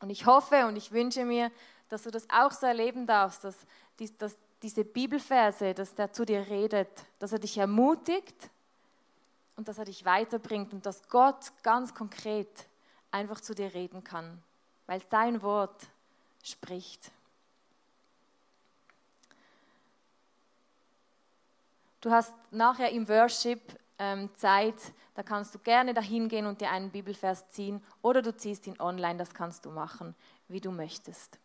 Und 0.00 0.10
ich 0.10 0.26
hoffe 0.26 0.66
und 0.66 0.76
ich 0.76 0.92
wünsche 0.92 1.24
mir, 1.24 1.50
dass 1.88 2.02
du 2.02 2.10
das 2.10 2.28
auch 2.30 2.52
so 2.52 2.66
erleben 2.66 3.06
darfst, 3.06 3.44
dass, 3.44 3.56
dass 4.18 4.36
diese 4.62 4.84
Bibelverse, 4.84 5.74
dass 5.74 5.94
der 5.94 6.12
zu 6.12 6.24
dir 6.24 6.46
redet, 6.48 6.88
dass 7.18 7.32
er 7.32 7.38
dich 7.38 7.56
ermutigt 7.58 8.50
und 9.56 9.66
dass 9.66 9.78
er 9.78 9.86
dich 9.86 10.04
weiterbringt 10.04 10.72
und 10.72 10.84
dass 10.84 11.08
Gott 11.08 11.52
ganz 11.62 11.94
konkret 11.94 12.67
einfach 13.10 13.40
zu 13.40 13.54
dir 13.54 13.74
reden 13.74 14.04
kann, 14.04 14.42
weil 14.86 15.02
sein 15.10 15.42
Wort 15.42 15.86
spricht. 16.42 17.10
Du 22.00 22.10
hast 22.10 22.32
nachher 22.50 22.90
im 22.90 23.08
Worship 23.08 23.60
ähm, 23.98 24.30
Zeit, 24.36 24.76
da 25.14 25.22
kannst 25.22 25.54
du 25.54 25.58
gerne 25.58 25.94
dahin 25.94 26.28
gehen 26.28 26.46
und 26.46 26.60
dir 26.60 26.70
einen 26.70 26.90
Bibelvers 26.90 27.48
ziehen 27.50 27.82
oder 28.02 28.22
du 28.22 28.36
ziehst 28.36 28.66
ihn 28.66 28.80
online, 28.80 29.18
das 29.18 29.34
kannst 29.34 29.64
du 29.64 29.70
machen, 29.70 30.14
wie 30.46 30.60
du 30.60 30.70
möchtest. 30.70 31.38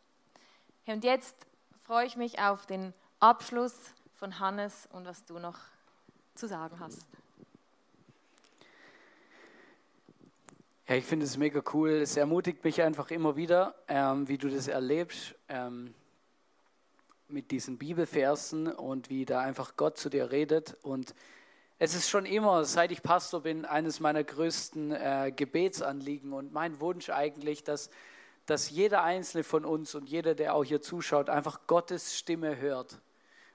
Und 0.85 1.03
jetzt 1.03 1.35
freue 1.83 2.05
ich 2.05 2.15
mich 2.15 2.39
auf 2.39 2.65
den 2.65 2.93
Abschluss 3.19 3.73
von 4.13 4.39
Hannes 4.39 4.87
und 4.91 5.05
was 5.05 5.25
du 5.25 5.39
noch 5.39 5.57
zu 6.35 6.47
sagen 6.47 6.79
hast. 6.79 7.07
Ja, 10.85 10.95
ich 10.95 11.05
finde 11.05 11.25
es 11.25 11.37
mega 11.37 11.63
cool. 11.73 11.91
Es 11.91 12.17
ermutigt 12.17 12.65
mich 12.65 12.81
einfach 12.81 13.09
immer 13.09 13.37
wieder, 13.37 13.73
ähm, 13.87 14.27
wie 14.27 14.37
du 14.37 14.49
das 14.49 14.67
erlebst 14.67 15.33
ähm, 15.47 15.93
mit 17.29 17.51
diesen 17.51 17.77
Bibelversen 17.77 18.67
und 18.67 19.09
wie 19.09 19.23
da 19.23 19.39
einfach 19.39 19.77
Gott 19.77 19.97
zu 19.97 20.09
dir 20.09 20.29
redet. 20.31 20.75
Und 20.81 21.15
es 21.79 21.95
ist 21.95 22.09
schon 22.09 22.25
immer, 22.25 22.65
seit 22.65 22.91
ich 22.91 23.01
Pastor 23.01 23.43
bin, 23.43 23.63
eines 23.63 24.01
meiner 24.01 24.25
größten 24.25 24.91
äh, 24.91 25.31
Gebetsanliegen 25.33 26.33
und 26.33 26.51
mein 26.51 26.81
Wunsch 26.81 27.09
eigentlich, 27.09 27.63
dass, 27.63 27.89
dass 28.45 28.69
jeder 28.69 29.03
einzelne 29.03 29.45
von 29.45 29.63
uns 29.63 29.95
und 29.95 30.09
jeder, 30.09 30.35
der 30.35 30.53
auch 30.53 30.65
hier 30.65 30.81
zuschaut, 30.81 31.29
einfach 31.29 31.65
Gottes 31.65 32.17
Stimme 32.17 32.57
hört. 32.57 32.99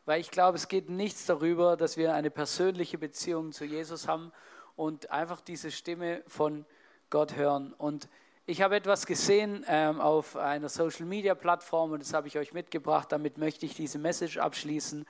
Weil 0.07 0.23
ich 0.23 0.31
glaube, 0.31 0.57
es 0.57 0.67
geht 0.67 0.89
nichts 0.89 1.27
darüber, 1.27 1.77
dass 1.77 1.99
wir 1.99 2.15
eine 2.15 2.31
persönliche 2.31 2.97
Beziehung 2.97 3.53
zu 3.53 3.67
Jesus 3.67 4.09
haben 4.09 4.33
und 4.77 5.11
einfach 5.11 5.43
diese 5.43 5.71
Stimme 5.71 6.23
von 6.27 6.61
Gott 6.61 6.78
hören. 7.13 7.73
Und 7.79 8.09
ich 8.47 8.63
habe 8.63 8.77
etwas 8.77 9.07
gesehen 9.07 9.65
ähm, 9.69 10.01
auf 10.01 10.37
einer 10.37 10.69
Social-Media-Plattform 10.69 11.93
und 11.93 12.01
das 12.01 12.15
habe 12.15 12.29
ich 12.29 12.39
euch 12.39 12.53
mitgebracht. 12.53 13.11
Damit 13.11 13.39
möchte 13.39 13.67
ich 13.67 13.75
diese 13.75 13.99
Message 13.99 14.39
abschließen. 14.39 15.07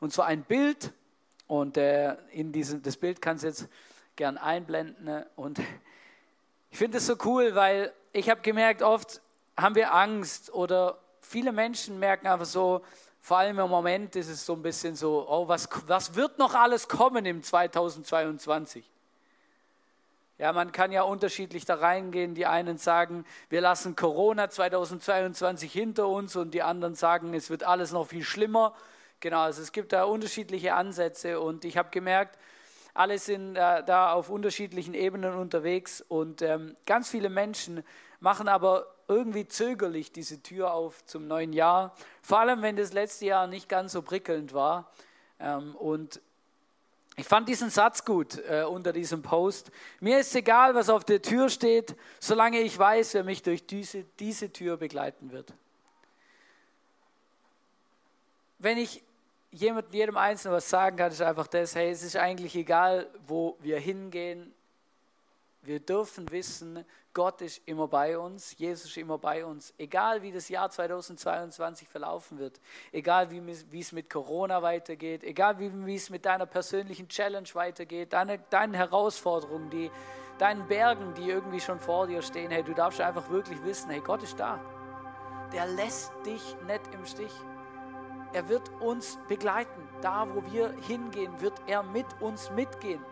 Und 0.00 0.12
so 0.12 0.22
ein 0.22 0.42
Bild 0.42 0.92
und 1.46 1.76
äh, 1.76 2.16
in 2.32 2.52
diesem, 2.52 2.82
das 2.82 2.96
Bild 2.96 3.20
kannst 3.20 3.44
du 3.44 3.48
jetzt 3.48 3.68
gern 4.16 4.38
einblenden. 4.38 5.04
Ne? 5.04 5.26
Und 5.36 5.60
ich 6.70 6.78
finde 6.78 6.98
es 6.98 7.06
so 7.06 7.16
cool, 7.24 7.54
weil 7.54 7.92
ich 8.12 8.30
habe 8.30 8.40
gemerkt, 8.40 8.82
oft 8.82 9.20
haben 9.56 9.74
wir 9.74 9.94
Angst 9.94 10.52
oder 10.52 10.98
viele 11.20 11.52
Menschen 11.52 11.98
merken 11.98 12.26
einfach 12.26 12.46
so, 12.46 12.82
vor 13.20 13.38
allem 13.38 13.58
im 13.58 13.68
Moment 13.68 14.16
ist 14.16 14.28
es 14.28 14.46
so 14.46 14.54
ein 14.54 14.62
bisschen 14.62 14.96
so, 14.96 15.28
oh, 15.28 15.46
was, 15.46 15.68
was 15.86 16.14
wird 16.14 16.38
noch 16.38 16.54
alles 16.54 16.88
kommen 16.88 17.26
im 17.26 17.42
2022? 17.42 18.88
Ja, 20.40 20.54
man 20.54 20.72
kann 20.72 20.90
ja 20.90 21.02
unterschiedlich 21.02 21.66
da 21.66 21.74
reingehen. 21.74 22.34
Die 22.34 22.46
einen 22.46 22.78
sagen, 22.78 23.26
wir 23.50 23.60
lassen 23.60 23.94
Corona 23.94 24.48
2022 24.48 25.70
hinter 25.70 26.08
uns 26.08 26.34
und 26.34 26.54
die 26.54 26.62
anderen 26.62 26.94
sagen, 26.94 27.34
es 27.34 27.50
wird 27.50 27.62
alles 27.62 27.92
noch 27.92 28.06
viel 28.06 28.24
schlimmer. 28.24 28.72
Genau, 29.20 29.40
also 29.40 29.60
es 29.60 29.70
gibt 29.70 29.92
da 29.92 30.04
unterschiedliche 30.04 30.72
Ansätze 30.72 31.40
und 31.40 31.66
ich 31.66 31.76
habe 31.76 31.90
gemerkt, 31.90 32.38
alle 32.94 33.18
sind 33.18 33.54
äh, 33.56 33.84
da 33.84 34.14
auf 34.14 34.30
unterschiedlichen 34.30 34.94
Ebenen 34.94 35.34
unterwegs 35.34 36.00
und 36.08 36.40
ähm, 36.40 36.74
ganz 36.86 37.10
viele 37.10 37.28
Menschen 37.28 37.84
machen 38.20 38.48
aber 38.48 38.86
irgendwie 39.08 39.46
zögerlich 39.46 40.10
diese 40.10 40.42
Tür 40.42 40.72
auf 40.72 41.04
zum 41.04 41.28
neuen 41.28 41.52
Jahr, 41.52 41.94
vor 42.22 42.38
allem 42.38 42.62
wenn 42.62 42.76
das 42.76 42.94
letzte 42.94 43.26
Jahr 43.26 43.46
nicht 43.46 43.68
ganz 43.68 43.92
so 43.92 44.00
prickelnd 44.00 44.54
war. 44.54 44.90
Ähm, 45.38 45.74
und 45.76 46.22
ich 47.20 47.26
fand 47.26 47.48
diesen 47.48 47.68
Satz 47.68 48.04
gut 48.04 48.38
äh, 48.48 48.64
unter 48.64 48.94
diesem 48.94 49.20
Post. 49.20 49.70
Mir 50.00 50.20
ist 50.20 50.34
egal, 50.34 50.74
was 50.74 50.88
auf 50.88 51.04
der 51.04 51.20
Tür 51.20 51.50
steht, 51.50 51.94
solange 52.18 52.60
ich 52.60 52.78
weiß, 52.78 53.12
wer 53.12 53.24
mich 53.24 53.42
durch 53.42 53.66
diese, 53.66 54.04
diese 54.18 54.50
Tür 54.50 54.78
begleiten 54.78 55.30
wird. 55.30 55.52
Wenn 58.58 58.78
ich 58.78 59.02
jedem 59.50 60.16
Einzelnen 60.16 60.56
was 60.56 60.70
sagen 60.70 60.96
kann, 60.96 61.12
ist 61.12 61.20
einfach 61.20 61.46
das, 61.46 61.74
hey, 61.74 61.90
es 61.90 62.02
ist 62.02 62.16
eigentlich 62.16 62.54
egal, 62.56 63.06
wo 63.26 63.58
wir 63.60 63.78
hingehen. 63.78 64.54
Wir 65.62 65.78
dürfen 65.78 66.30
wissen, 66.30 66.86
Gott 67.12 67.42
ist 67.42 67.60
immer 67.66 67.86
bei 67.86 68.16
uns, 68.18 68.56
Jesus 68.56 68.86
ist 68.86 68.96
immer 68.96 69.18
bei 69.18 69.44
uns. 69.44 69.74
Egal 69.76 70.22
wie 70.22 70.32
das 70.32 70.48
Jahr 70.48 70.70
2022 70.70 71.86
verlaufen 71.86 72.38
wird, 72.38 72.58
egal 72.92 73.30
wie, 73.30 73.42
wie 73.70 73.80
es 73.80 73.92
mit 73.92 74.08
Corona 74.08 74.62
weitergeht, 74.62 75.22
egal 75.22 75.58
wie, 75.58 75.70
wie 75.84 75.96
es 75.96 76.08
mit 76.08 76.24
deiner 76.24 76.46
persönlichen 76.46 77.08
Challenge 77.08 77.48
weitergeht, 77.52 78.14
deine, 78.14 78.38
deinen 78.38 78.72
Herausforderungen, 78.72 79.68
die, 79.68 79.90
deinen 80.38 80.66
Bergen, 80.66 81.12
die 81.12 81.28
irgendwie 81.28 81.60
schon 81.60 81.78
vor 81.78 82.06
dir 82.06 82.22
stehen, 82.22 82.50
hey, 82.50 82.62
du 82.62 82.72
darfst 82.72 83.00
einfach 83.02 83.28
wirklich 83.28 83.62
wissen, 83.62 83.90
hey, 83.90 84.00
Gott 84.00 84.22
ist 84.22 84.40
da. 84.40 84.58
Der 85.52 85.66
lässt 85.66 86.12
dich 86.24 86.56
nicht 86.66 86.94
im 86.94 87.04
Stich. 87.04 87.32
Er 88.32 88.48
wird 88.48 88.70
uns 88.80 89.18
begleiten. 89.28 89.88
Da, 90.00 90.26
wo 90.32 90.42
wir 90.52 90.72
hingehen, 90.86 91.38
wird 91.40 91.60
er 91.66 91.82
mit 91.82 92.06
uns 92.22 92.50
mitgehen. 92.50 93.04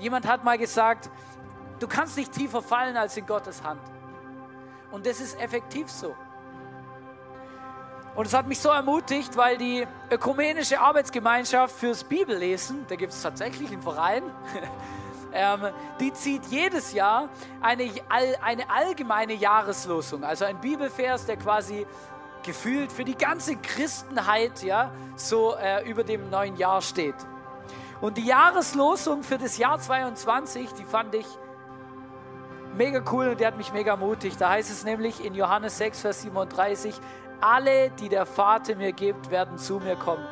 Jemand 0.00 0.26
hat 0.26 0.44
mal 0.44 0.58
gesagt, 0.58 1.10
Du 1.80 1.88
kannst 1.88 2.18
nicht 2.18 2.32
tiefer 2.32 2.60
fallen 2.60 2.96
als 2.96 3.16
in 3.16 3.26
Gottes 3.26 3.62
Hand. 3.62 3.80
Und 4.92 5.06
das 5.06 5.18
ist 5.18 5.40
effektiv 5.40 5.90
so. 5.90 6.14
Und 8.14 8.26
es 8.26 8.34
hat 8.34 8.46
mich 8.46 8.58
so 8.58 8.68
ermutigt, 8.68 9.34
weil 9.36 9.56
die 9.56 9.86
ökumenische 10.10 10.78
Arbeitsgemeinschaft 10.78 11.74
fürs 11.74 12.04
Bibellesen, 12.04 12.84
da 12.88 12.96
gibt 12.96 13.12
es 13.12 13.22
tatsächlich 13.22 13.70
einen 13.70 13.80
Verein, 13.80 14.24
ähm, 15.32 15.68
die 16.00 16.12
zieht 16.12 16.44
jedes 16.46 16.92
Jahr 16.92 17.30
eine, 17.62 17.88
eine 18.42 18.68
allgemeine 18.68 19.32
Jahreslosung, 19.32 20.24
also 20.24 20.44
ein 20.44 20.60
Bibelvers, 20.60 21.24
der 21.24 21.38
quasi 21.38 21.86
gefühlt 22.42 22.92
für 22.92 23.04
die 23.04 23.16
ganze 23.16 23.56
Christenheit 23.56 24.62
ja, 24.64 24.92
so 25.16 25.54
äh, 25.54 25.88
über 25.88 26.04
dem 26.04 26.28
neuen 26.28 26.56
Jahr 26.56 26.82
steht. 26.82 27.14
Und 28.00 28.16
die 28.16 28.24
Jahreslosung 28.24 29.22
für 29.22 29.36
das 29.36 29.58
Jahr 29.58 29.78
22, 29.78 30.72
die 30.72 30.84
fand 30.84 31.14
ich 31.14 31.26
mega 32.74 33.02
cool 33.12 33.28
und 33.28 33.40
die 33.40 33.46
hat 33.46 33.58
mich 33.58 33.72
mega 33.72 33.96
mutig. 33.96 34.36
Da 34.38 34.50
heißt 34.50 34.70
es 34.70 34.84
nämlich 34.84 35.22
in 35.24 35.34
Johannes 35.34 35.76
6, 35.78 36.00
Vers 36.00 36.22
37, 36.22 36.94
alle, 37.40 37.90
die 37.90 38.08
der 38.08 38.24
Vater 38.24 38.74
mir 38.76 38.92
gibt, 38.92 39.30
werden 39.30 39.58
zu 39.58 39.80
mir 39.80 39.96
kommen. 39.96 40.26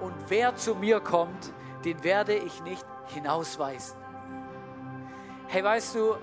Und 0.00 0.14
wer 0.28 0.54
zu 0.54 0.74
mir 0.74 1.00
kommt, 1.00 1.52
den 1.84 2.02
werde 2.04 2.34
ich 2.34 2.62
nicht 2.62 2.84
hinausweisen. 3.06 3.96
Hey, 5.48 5.64
weißt 5.64 5.96
du, 5.96 6.16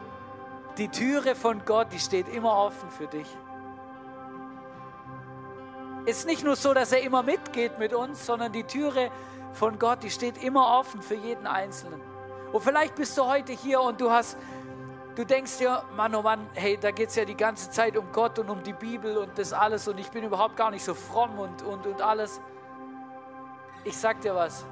die 0.77 0.87
Türe 0.87 1.35
von 1.35 1.63
Gott, 1.65 1.87
die 1.91 1.99
steht 1.99 2.29
immer 2.29 2.55
offen 2.55 2.89
für 2.89 3.07
dich. 3.07 3.27
Ist 6.05 6.25
nicht 6.25 6.43
nur 6.43 6.55
so, 6.55 6.73
dass 6.73 6.93
er 6.93 7.01
immer 7.01 7.21
mitgeht 7.21 7.77
mit 7.79 7.93
uns, 7.93 8.25
sondern 8.25 8.53
die 8.53 8.63
Türe 8.63 9.11
von 9.53 9.79
Gott, 9.79 10.03
die 10.03 10.09
steht 10.09 10.41
immer 10.43 10.79
offen 10.79 11.01
für 11.01 11.15
jeden 11.15 11.47
Einzelnen. 11.47 12.01
Und 12.51 12.62
vielleicht 12.62 12.95
bist 12.95 13.17
du 13.17 13.25
heute 13.25 13.53
hier 13.53 13.81
und 13.81 14.01
du 14.01 14.09
hast, 14.09 14.38
du 15.15 15.25
denkst 15.25 15.57
dir, 15.59 15.83
Mann, 15.95 16.15
oh 16.15 16.21
Mann, 16.21 16.49
hey, 16.53 16.77
da 16.79 16.91
geht 16.91 17.09
es 17.09 17.15
ja 17.15 17.25
die 17.25 17.38
ganze 17.38 17.69
Zeit 17.69 17.97
um 17.97 18.12
Gott 18.12 18.39
und 18.39 18.49
um 18.49 18.63
die 18.63 18.73
Bibel 18.73 19.17
und 19.17 19.38
das 19.38 19.53
alles 19.53 19.88
und 19.88 19.99
ich 19.99 20.09
bin 20.09 20.23
überhaupt 20.23 20.55
gar 20.55 20.71
nicht 20.71 20.83
so 20.83 20.93
fromm 20.93 21.38
und, 21.38 21.62
und, 21.62 21.85
und 21.85 22.01
alles. 22.01 22.41
Ich 23.83 23.97
sag 23.97 24.21
dir 24.21 24.35
was. 24.35 24.65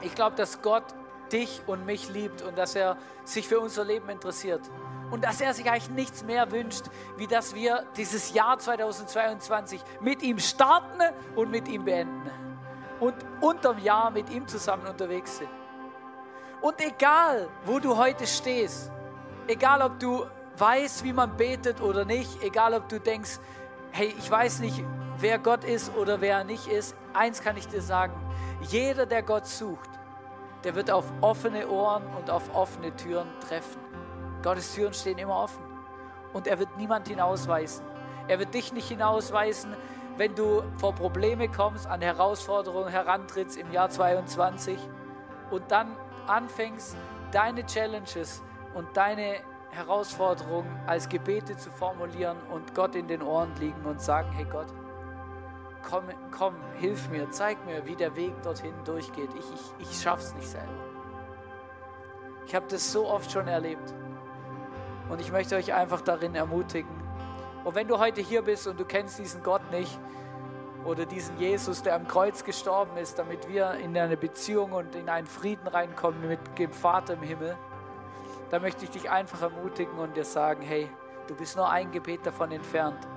Ich 0.00 0.14
glaube, 0.14 0.36
dass 0.36 0.62
Gott 0.62 0.84
dich 1.32 1.62
und 1.66 1.86
mich 1.86 2.08
liebt 2.08 2.42
und 2.42 2.56
dass 2.56 2.74
er 2.74 2.96
sich 3.24 3.48
für 3.48 3.58
unser 3.58 3.84
Leben 3.84 4.08
interessiert. 4.08 4.60
Und 5.10 5.24
dass 5.24 5.40
er 5.40 5.54
sich 5.54 5.70
eigentlich 5.70 5.90
nichts 5.90 6.24
mehr 6.24 6.50
wünscht, 6.50 6.84
wie 7.16 7.26
dass 7.26 7.54
wir 7.54 7.84
dieses 7.96 8.32
Jahr 8.32 8.58
2022 8.58 9.80
mit 10.00 10.22
ihm 10.22 10.38
starten 10.38 11.00
und 11.36 11.50
mit 11.50 11.68
ihm 11.68 11.84
beenden. 11.84 12.43
Und 13.00 13.14
unterm 13.40 13.78
Jahr 13.78 14.10
mit 14.10 14.30
ihm 14.30 14.46
zusammen 14.46 14.86
unterwegs 14.86 15.38
sind. 15.38 15.50
Und 16.60 16.80
egal, 16.80 17.48
wo 17.64 17.78
du 17.78 17.96
heute 17.96 18.26
stehst, 18.26 18.90
egal 19.46 19.82
ob 19.82 19.98
du 19.98 20.24
weißt, 20.56 21.04
wie 21.04 21.12
man 21.12 21.36
betet 21.36 21.80
oder 21.80 22.04
nicht, 22.04 22.42
egal 22.42 22.74
ob 22.74 22.88
du 22.88 22.98
denkst, 23.00 23.38
hey, 23.90 24.14
ich 24.18 24.30
weiß 24.30 24.60
nicht, 24.60 24.82
wer 25.18 25.38
Gott 25.38 25.64
ist 25.64 25.94
oder 25.96 26.20
wer 26.20 26.38
er 26.38 26.44
nicht 26.44 26.66
ist, 26.66 26.96
eins 27.12 27.42
kann 27.42 27.56
ich 27.56 27.68
dir 27.68 27.82
sagen, 27.82 28.14
jeder, 28.62 29.06
der 29.06 29.22
Gott 29.22 29.46
sucht, 29.46 29.90
der 30.62 30.74
wird 30.74 30.90
auf 30.90 31.04
offene 31.20 31.68
Ohren 31.68 32.06
und 32.16 32.30
auf 32.30 32.54
offene 32.54 32.94
Türen 32.96 33.28
treffen. 33.40 33.80
Gottes 34.42 34.74
Türen 34.74 34.94
stehen 34.94 35.18
immer 35.18 35.36
offen 35.36 35.62
und 36.32 36.46
er 36.46 36.58
wird 36.58 36.76
niemand 36.76 37.08
hinausweisen. 37.08 37.84
Er 38.26 38.38
wird 38.38 38.54
dich 38.54 38.72
nicht 38.72 38.88
hinausweisen, 38.88 39.76
wenn 40.16 40.34
du 40.34 40.62
vor 40.76 40.94
Probleme 40.94 41.48
kommst, 41.48 41.86
an 41.86 42.00
Herausforderungen 42.00 42.88
herantrittst 42.88 43.56
im 43.56 43.70
Jahr 43.72 43.90
22 43.90 44.78
und 45.50 45.70
dann 45.70 45.96
anfängst, 46.26 46.96
deine 47.32 47.66
Challenges 47.66 48.42
und 48.74 48.96
deine 48.96 49.36
Herausforderungen 49.70 50.80
als 50.86 51.08
Gebete 51.08 51.56
zu 51.56 51.70
formulieren 51.70 52.36
und 52.52 52.74
Gott 52.74 52.94
in 52.94 53.08
den 53.08 53.22
Ohren 53.22 53.52
liegen 53.58 53.84
und 53.84 54.00
sagen, 54.00 54.30
hey 54.32 54.44
Gott, 54.44 54.68
komm, 55.82 56.04
komm, 56.30 56.54
hilf 56.78 57.08
mir, 57.10 57.30
zeig 57.30 57.64
mir, 57.66 57.84
wie 57.84 57.96
der 57.96 58.14
Weg 58.14 58.40
dorthin 58.42 58.74
durchgeht. 58.84 59.30
Ich, 59.36 59.44
ich, 59.52 59.90
ich 59.90 60.00
schaff's 60.00 60.34
nicht 60.34 60.48
selber. 60.48 60.68
Ich 62.46 62.54
habe 62.54 62.66
das 62.68 62.92
so 62.92 63.08
oft 63.08 63.30
schon 63.30 63.48
erlebt. 63.48 63.94
Und 65.08 65.20
ich 65.20 65.32
möchte 65.32 65.56
euch 65.56 65.74
einfach 65.74 66.00
darin 66.00 66.34
ermutigen. 66.34 67.03
Und 67.64 67.74
wenn 67.74 67.88
du 67.88 67.98
heute 67.98 68.20
hier 68.20 68.42
bist 68.42 68.66
und 68.66 68.78
du 68.78 68.84
kennst 68.84 69.18
diesen 69.18 69.42
Gott 69.42 69.62
nicht 69.70 69.98
oder 70.84 71.06
diesen 71.06 71.38
Jesus, 71.38 71.82
der 71.82 71.94
am 71.94 72.06
Kreuz 72.06 72.44
gestorben 72.44 72.96
ist, 72.98 73.18
damit 73.18 73.48
wir 73.48 73.72
in 73.72 73.96
eine 73.96 74.18
Beziehung 74.18 74.72
und 74.72 74.94
in 74.94 75.08
einen 75.08 75.26
Frieden 75.26 75.66
reinkommen 75.66 76.28
mit 76.28 76.38
dem 76.58 76.72
Vater 76.72 77.14
im 77.14 77.22
Himmel, 77.22 77.56
dann 78.50 78.60
möchte 78.60 78.84
ich 78.84 78.90
dich 78.90 79.10
einfach 79.10 79.40
ermutigen 79.40 79.98
und 79.98 80.14
dir 80.14 80.26
sagen, 80.26 80.60
hey, 80.60 80.90
du 81.26 81.34
bist 81.34 81.56
nur 81.56 81.70
ein 81.70 81.90
Gebet 81.90 82.26
davon 82.26 82.52
entfernt, 82.52 83.08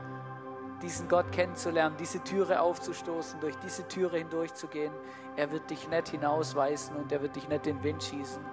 diesen 0.81 1.09
Gott 1.09 1.29
kennenzulernen, 1.33 1.97
diese 1.99 2.23
Türe 2.23 2.61
aufzustoßen, 2.61 3.41
durch 3.41 3.55
diese 3.57 3.85
Türe 3.89 4.17
hindurchzugehen. 4.17 4.93
Er 5.35 5.51
wird 5.51 5.69
dich 5.69 5.89
nicht 5.89 6.07
hinausweisen 6.07 6.95
und 6.95 7.11
er 7.11 7.21
wird 7.21 7.35
dich 7.35 7.49
nicht 7.49 7.67
in 7.67 7.77
den 7.77 7.83
Wind 7.83 8.01
schießen, 8.01 8.43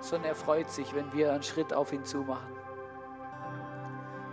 sondern 0.00 0.30
er 0.30 0.34
freut 0.34 0.70
sich, 0.70 0.94
wenn 0.94 1.10
wir 1.14 1.32
einen 1.32 1.42
Schritt 1.42 1.72
auf 1.72 1.92
ihn 1.92 2.04
zu 2.04 2.18
machen. 2.18 2.67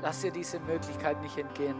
Lass 0.02 0.22
dir 0.22 0.32
diese 0.32 0.60
Möglichkeit 0.60 1.22
nicht 1.22 1.38
entgehen. 1.38 1.76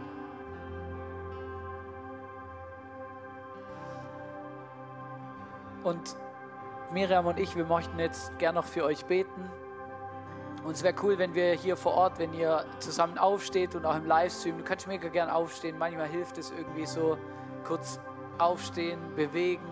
Und 5.84 6.16
Miriam 6.92 7.26
und 7.26 7.38
ich, 7.38 7.54
wir 7.54 7.64
möchten 7.64 7.98
jetzt 7.98 8.36
gern 8.38 8.56
noch 8.56 8.64
für 8.64 8.84
euch 8.84 9.04
beten. 9.04 9.50
Und 10.64 10.72
es 10.72 10.82
wäre 10.82 10.94
cool, 11.02 11.16
wenn 11.18 11.34
wir 11.34 11.52
hier 11.52 11.76
vor 11.76 11.94
Ort, 11.94 12.18
wenn 12.18 12.34
ihr 12.34 12.64
zusammen 12.80 13.18
aufsteht 13.18 13.76
und 13.76 13.86
auch 13.86 13.94
im 13.94 14.04
Livestream, 14.04 14.58
du 14.58 14.64
kannst 14.64 14.88
mega 14.88 15.08
gern 15.08 15.30
aufstehen. 15.30 15.78
Manchmal 15.78 16.08
hilft 16.08 16.38
es 16.38 16.50
irgendwie 16.50 16.86
so, 16.86 17.16
kurz 17.64 18.00
aufstehen, 18.38 18.98
bewegen, 19.14 19.62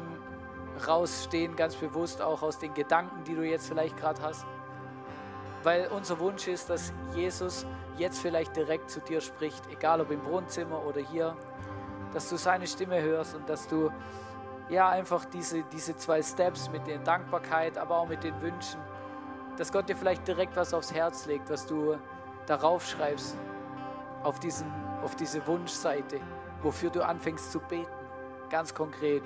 rausstehen, 0.86 1.56
ganz 1.56 1.74
bewusst 1.74 2.22
auch 2.22 2.42
aus 2.42 2.58
den 2.58 2.74
Gedanken, 2.74 3.24
die 3.24 3.34
du 3.34 3.42
jetzt 3.42 3.66
vielleicht 3.66 3.96
gerade 3.96 4.22
hast. 4.22 4.46
Weil 5.64 5.88
unser 5.88 6.20
Wunsch 6.20 6.46
ist, 6.46 6.68
dass 6.68 6.92
Jesus 7.14 7.66
jetzt 7.96 8.20
vielleicht 8.20 8.54
direkt 8.54 8.90
zu 8.90 9.00
dir 9.00 9.20
spricht, 9.22 9.66
egal 9.72 10.00
ob 10.02 10.10
im 10.10 10.24
Wohnzimmer 10.26 10.84
oder 10.84 11.00
hier, 11.00 11.34
dass 12.12 12.28
du 12.28 12.36
seine 12.36 12.66
Stimme 12.66 13.00
hörst 13.00 13.34
und 13.34 13.48
dass 13.48 13.66
du 13.66 13.90
ja 14.68 14.90
einfach 14.90 15.24
diese, 15.24 15.62
diese 15.64 15.96
zwei 15.96 16.22
Steps 16.22 16.70
mit 16.70 16.86
der 16.86 16.98
Dankbarkeit, 16.98 17.78
aber 17.78 17.96
auch 17.96 18.08
mit 18.08 18.22
den 18.22 18.38
Wünschen, 18.42 18.78
dass 19.56 19.72
Gott 19.72 19.88
dir 19.88 19.96
vielleicht 19.96 20.28
direkt 20.28 20.54
was 20.54 20.74
aufs 20.74 20.92
Herz 20.92 21.24
legt, 21.24 21.48
was 21.48 21.66
du 21.66 21.96
darauf 22.46 22.86
schreibst, 22.86 23.36
auf, 24.22 24.38
diesen, 24.40 24.70
auf 25.02 25.16
diese 25.16 25.46
Wunschseite, 25.46 26.20
wofür 26.62 26.90
du 26.90 27.02
anfängst 27.02 27.50
zu 27.50 27.60
beten, 27.60 27.90
ganz 28.50 28.74
konkret. 28.74 29.22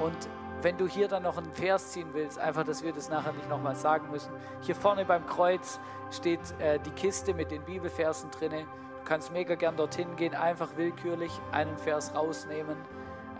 Und 0.00 0.28
wenn 0.62 0.76
du 0.76 0.86
hier 0.86 1.08
dann 1.08 1.22
noch 1.22 1.36
einen 1.36 1.52
Vers 1.52 1.92
ziehen 1.92 2.08
willst, 2.12 2.38
einfach, 2.38 2.64
dass 2.64 2.82
wir 2.82 2.92
das 2.92 3.08
nachher 3.08 3.32
nicht 3.32 3.48
nochmal 3.48 3.76
sagen 3.76 4.10
müssen. 4.10 4.32
Hier 4.60 4.74
vorne 4.74 5.04
beim 5.04 5.26
Kreuz 5.26 5.80
steht 6.10 6.40
äh, 6.58 6.78
die 6.80 6.90
Kiste 6.90 7.34
mit 7.34 7.50
den 7.50 7.62
Bibelversen 7.62 8.30
drinne. 8.30 8.60
Du 8.60 9.04
kannst 9.04 9.32
mega 9.32 9.54
gern 9.54 9.76
dorthin 9.76 10.16
gehen, 10.16 10.34
einfach 10.34 10.68
willkürlich 10.76 11.32
einen 11.52 11.76
Vers 11.78 12.14
rausnehmen. 12.14 12.76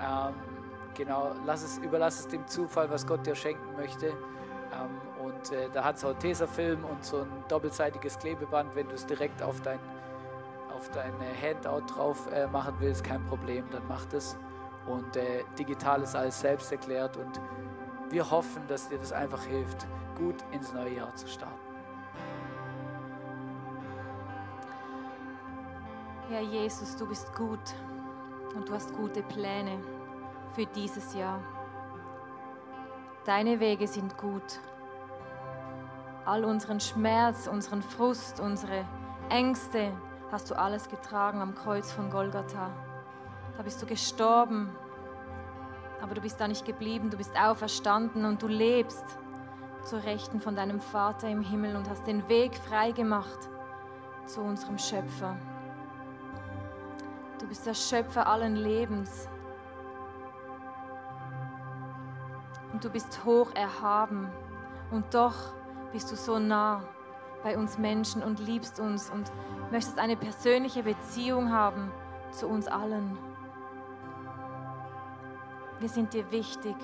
Ähm, 0.00 0.34
genau, 0.94 1.32
lass 1.44 1.62
es, 1.62 1.78
überlass 1.78 2.20
es 2.20 2.28
dem 2.28 2.46
Zufall, 2.46 2.90
was 2.90 3.06
Gott 3.06 3.26
dir 3.26 3.34
schenken 3.34 3.76
möchte. 3.76 4.08
Ähm, 4.08 5.24
und 5.24 5.52
äh, 5.52 5.68
da 5.72 5.84
hat 5.84 5.96
es 5.96 6.04
auch 6.04 6.14
Tesafilm 6.14 6.84
und 6.84 7.04
so 7.04 7.22
ein 7.22 7.44
doppelseitiges 7.48 8.18
Klebeband, 8.18 8.74
wenn 8.74 8.88
du 8.88 8.94
es 8.94 9.04
direkt 9.04 9.42
auf 9.42 9.60
dein, 9.60 9.78
auf 10.74 10.90
dein 10.90 11.12
Handout 11.42 11.92
drauf 11.92 12.30
äh, 12.32 12.46
machen 12.46 12.74
willst, 12.78 13.04
kein 13.04 13.24
Problem, 13.26 13.64
dann 13.70 13.82
mach 13.88 14.04
das. 14.06 14.36
Und 14.86 15.16
äh, 15.16 15.44
digital 15.58 16.02
ist 16.02 16.16
alles 16.16 16.40
selbst 16.40 16.72
erklärt 16.72 17.16
und 17.16 17.40
wir 18.10 18.28
hoffen, 18.30 18.66
dass 18.66 18.88
dir 18.88 18.98
das 18.98 19.12
einfach 19.12 19.44
hilft, 19.44 19.86
gut 20.16 20.36
ins 20.52 20.72
neue 20.72 20.96
Jahr 20.96 21.14
zu 21.14 21.28
starten. 21.28 21.54
Herr 26.28 26.42
Jesus, 26.42 26.96
du 26.96 27.06
bist 27.06 27.34
gut 27.34 27.58
und 28.54 28.68
du 28.68 28.72
hast 28.72 28.94
gute 28.94 29.22
Pläne 29.22 29.78
für 30.54 30.66
dieses 30.66 31.14
Jahr. 31.14 31.40
Deine 33.24 33.60
Wege 33.60 33.86
sind 33.86 34.16
gut. 34.16 34.60
All 36.24 36.44
unseren 36.44 36.80
Schmerz, 36.80 37.46
unseren 37.46 37.82
Frust, 37.82 38.40
unsere 38.40 38.84
Ängste 39.28 39.92
hast 40.30 40.50
du 40.50 40.58
alles 40.58 40.88
getragen 40.88 41.40
am 41.40 41.54
Kreuz 41.54 41.92
von 41.92 42.10
Golgatha. 42.10 42.70
Da 43.56 43.62
bist 43.62 43.80
du 43.82 43.86
gestorben, 43.86 44.70
aber 46.00 46.14
du 46.14 46.20
bist 46.20 46.40
da 46.40 46.48
nicht 46.48 46.64
geblieben, 46.64 47.10
du 47.10 47.16
bist 47.16 47.32
auferstanden 47.38 48.24
und 48.24 48.42
du 48.42 48.46
lebst 48.46 49.04
zur 49.82 50.02
Rechten 50.04 50.40
von 50.40 50.56
deinem 50.56 50.80
Vater 50.80 51.28
im 51.28 51.42
Himmel 51.42 51.76
und 51.76 51.88
hast 51.88 52.06
den 52.06 52.26
Weg 52.28 52.56
frei 52.56 52.92
gemacht 52.92 53.48
zu 54.26 54.40
unserem 54.40 54.78
Schöpfer. 54.78 55.36
Du 57.38 57.46
bist 57.46 57.66
der 57.66 57.74
Schöpfer 57.74 58.26
allen 58.26 58.56
Lebens. 58.56 59.28
Und 62.72 62.84
du 62.84 62.90
bist 62.90 63.24
hoch 63.24 63.54
erhaben. 63.54 64.30
Und 64.90 65.12
doch 65.14 65.34
bist 65.92 66.12
du 66.12 66.16
so 66.16 66.38
nah 66.38 66.82
bei 67.42 67.56
uns 67.56 67.78
Menschen 67.78 68.22
und 68.22 68.38
liebst 68.40 68.78
uns 68.78 69.10
und 69.10 69.30
möchtest 69.70 69.98
eine 69.98 70.16
persönliche 70.16 70.82
Beziehung 70.82 71.50
haben 71.50 71.90
zu 72.30 72.46
uns 72.46 72.66
allen. 72.68 73.18
Wir 75.80 75.88
sind 75.88 76.12
dir 76.12 76.30
wichtig. 76.30 76.76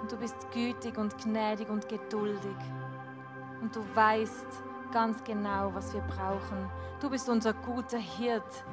Und 0.00 0.10
du 0.10 0.16
bist 0.16 0.36
gütig 0.52 0.96
und 0.96 1.18
gnädig 1.18 1.68
und 1.68 1.88
geduldig. 1.88 2.56
Und 3.60 3.74
du 3.74 3.84
weißt 3.94 4.46
ganz 4.92 5.22
genau, 5.24 5.74
was 5.74 5.92
wir 5.92 6.02
brauchen. 6.02 6.70
Du 7.00 7.10
bist 7.10 7.28
unser 7.28 7.52
guter 7.52 7.98
Hirt, 7.98 8.64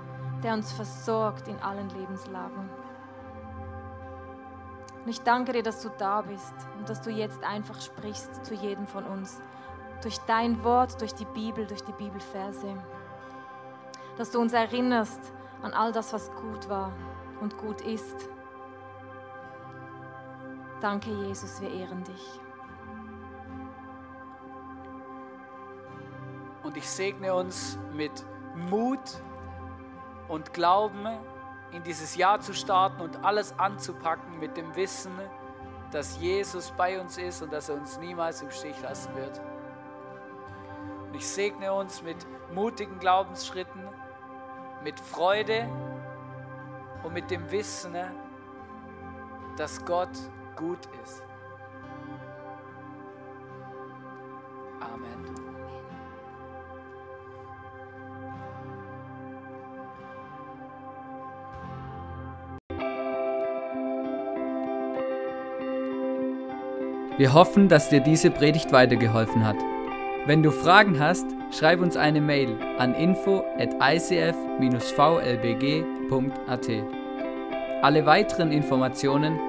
der 0.43 0.53
uns 0.53 0.71
versorgt 0.71 1.47
in 1.47 1.57
allen 1.59 1.89
Lebenslagen. 1.89 2.69
Und 5.03 5.09
ich 5.09 5.21
danke 5.21 5.53
dir, 5.53 5.63
dass 5.63 5.81
du 5.81 5.89
da 5.97 6.21
bist 6.21 6.53
und 6.77 6.87
dass 6.89 7.01
du 7.01 7.09
jetzt 7.09 7.43
einfach 7.43 7.81
sprichst 7.81 8.45
zu 8.45 8.53
jedem 8.53 8.85
von 8.85 9.03
uns. 9.05 9.41
Durch 10.03 10.19
dein 10.27 10.63
Wort, 10.63 11.01
durch 11.01 11.15
die 11.15 11.25
Bibel, 11.25 11.65
durch 11.65 11.83
die 11.83 11.93
Bibelverse. 11.93 12.75
Dass 14.17 14.29
du 14.29 14.39
uns 14.39 14.53
erinnerst 14.53 15.33
an 15.63 15.73
all 15.73 15.91
das, 15.91 16.13
was 16.13 16.31
gut 16.35 16.69
war 16.69 16.91
und 17.41 17.57
gut 17.57 17.81
ist. 17.81 18.29
Danke, 20.81 21.09
Jesus, 21.09 21.59
wir 21.59 21.69
ehren 21.71 22.03
dich. 22.05 22.39
Und 26.63 26.77
ich 26.77 26.89
segne 26.89 27.33
uns 27.33 27.77
mit 27.93 28.11
Mut 28.55 28.99
und 30.29 30.53
Glauben 30.53 31.05
in 31.71 31.83
dieses 31.83 32.15
Jahr 32.15 32.39
zu 32.39 32.53
starten 32.53 33.01
und 33.01 33.25
alles 33.25 33.57
anzupacken 33.59 34.39
mit 34.39 34.55
dem 34.55 34.73
Wissen, 34.75 35.11
dass 35.91 36.19
Jesus 36.19 36.71
bei 36.77 36.99
uns 37.01 37.17
ist 37.17 37.41
und 37.41 37.51
dass 37.51 37.67
er 37.67 37.75
uns 37.75 37.97
niemals 37.99 38.41
im 38.41 38.51
Stich 38.51 38.79
lassen 38.81 39.13
wird. 39.15 39.41
Und 41.07 41.15
ich 41.15 41.27
segne 41.27 41.73
uns 41.73 42.03
mit 42.03 42.25
mutigen 42.53 42.99
Glaubensschritten, 42.99 43.81
mit 44.83 44.99
Freude 44.99 45.67
und 47.03 47.13
mit 47.13 47.29
dem 47.31 47.51
Wissen, 47.51 47.95
dass 49.57 49.83
Gott 49.83 50.09
gut 50.59 50.89
ist. 51.03 51.23
Amen. 54.81 55.25
Wir 67.17 67.33
hoffen, 67.33 67.67
dass 67.67 67.89
dir 67.89 68.01
diese 68.01 68.29
Predigt 68.31 68.71
weitergeholfen 68.71 69.45
hat. 69.45 69.57
Wenn 70.25 70.43
du 70.43 70.51
Fragen 70.51 70.99
hast, 70.99 71.25
schreib 71.51 71.81
uns 71.81 71.97
eine 71.97 72.21
Mail 72.21 72.55
an 72.77 72.93
info 72.93 73.43
at 73.57 73.73
icf-vlbg.at. 73.79 74.29
Alle 77.81 78.05
weiteren 78.05 78.51
Informationen 78.51 79.48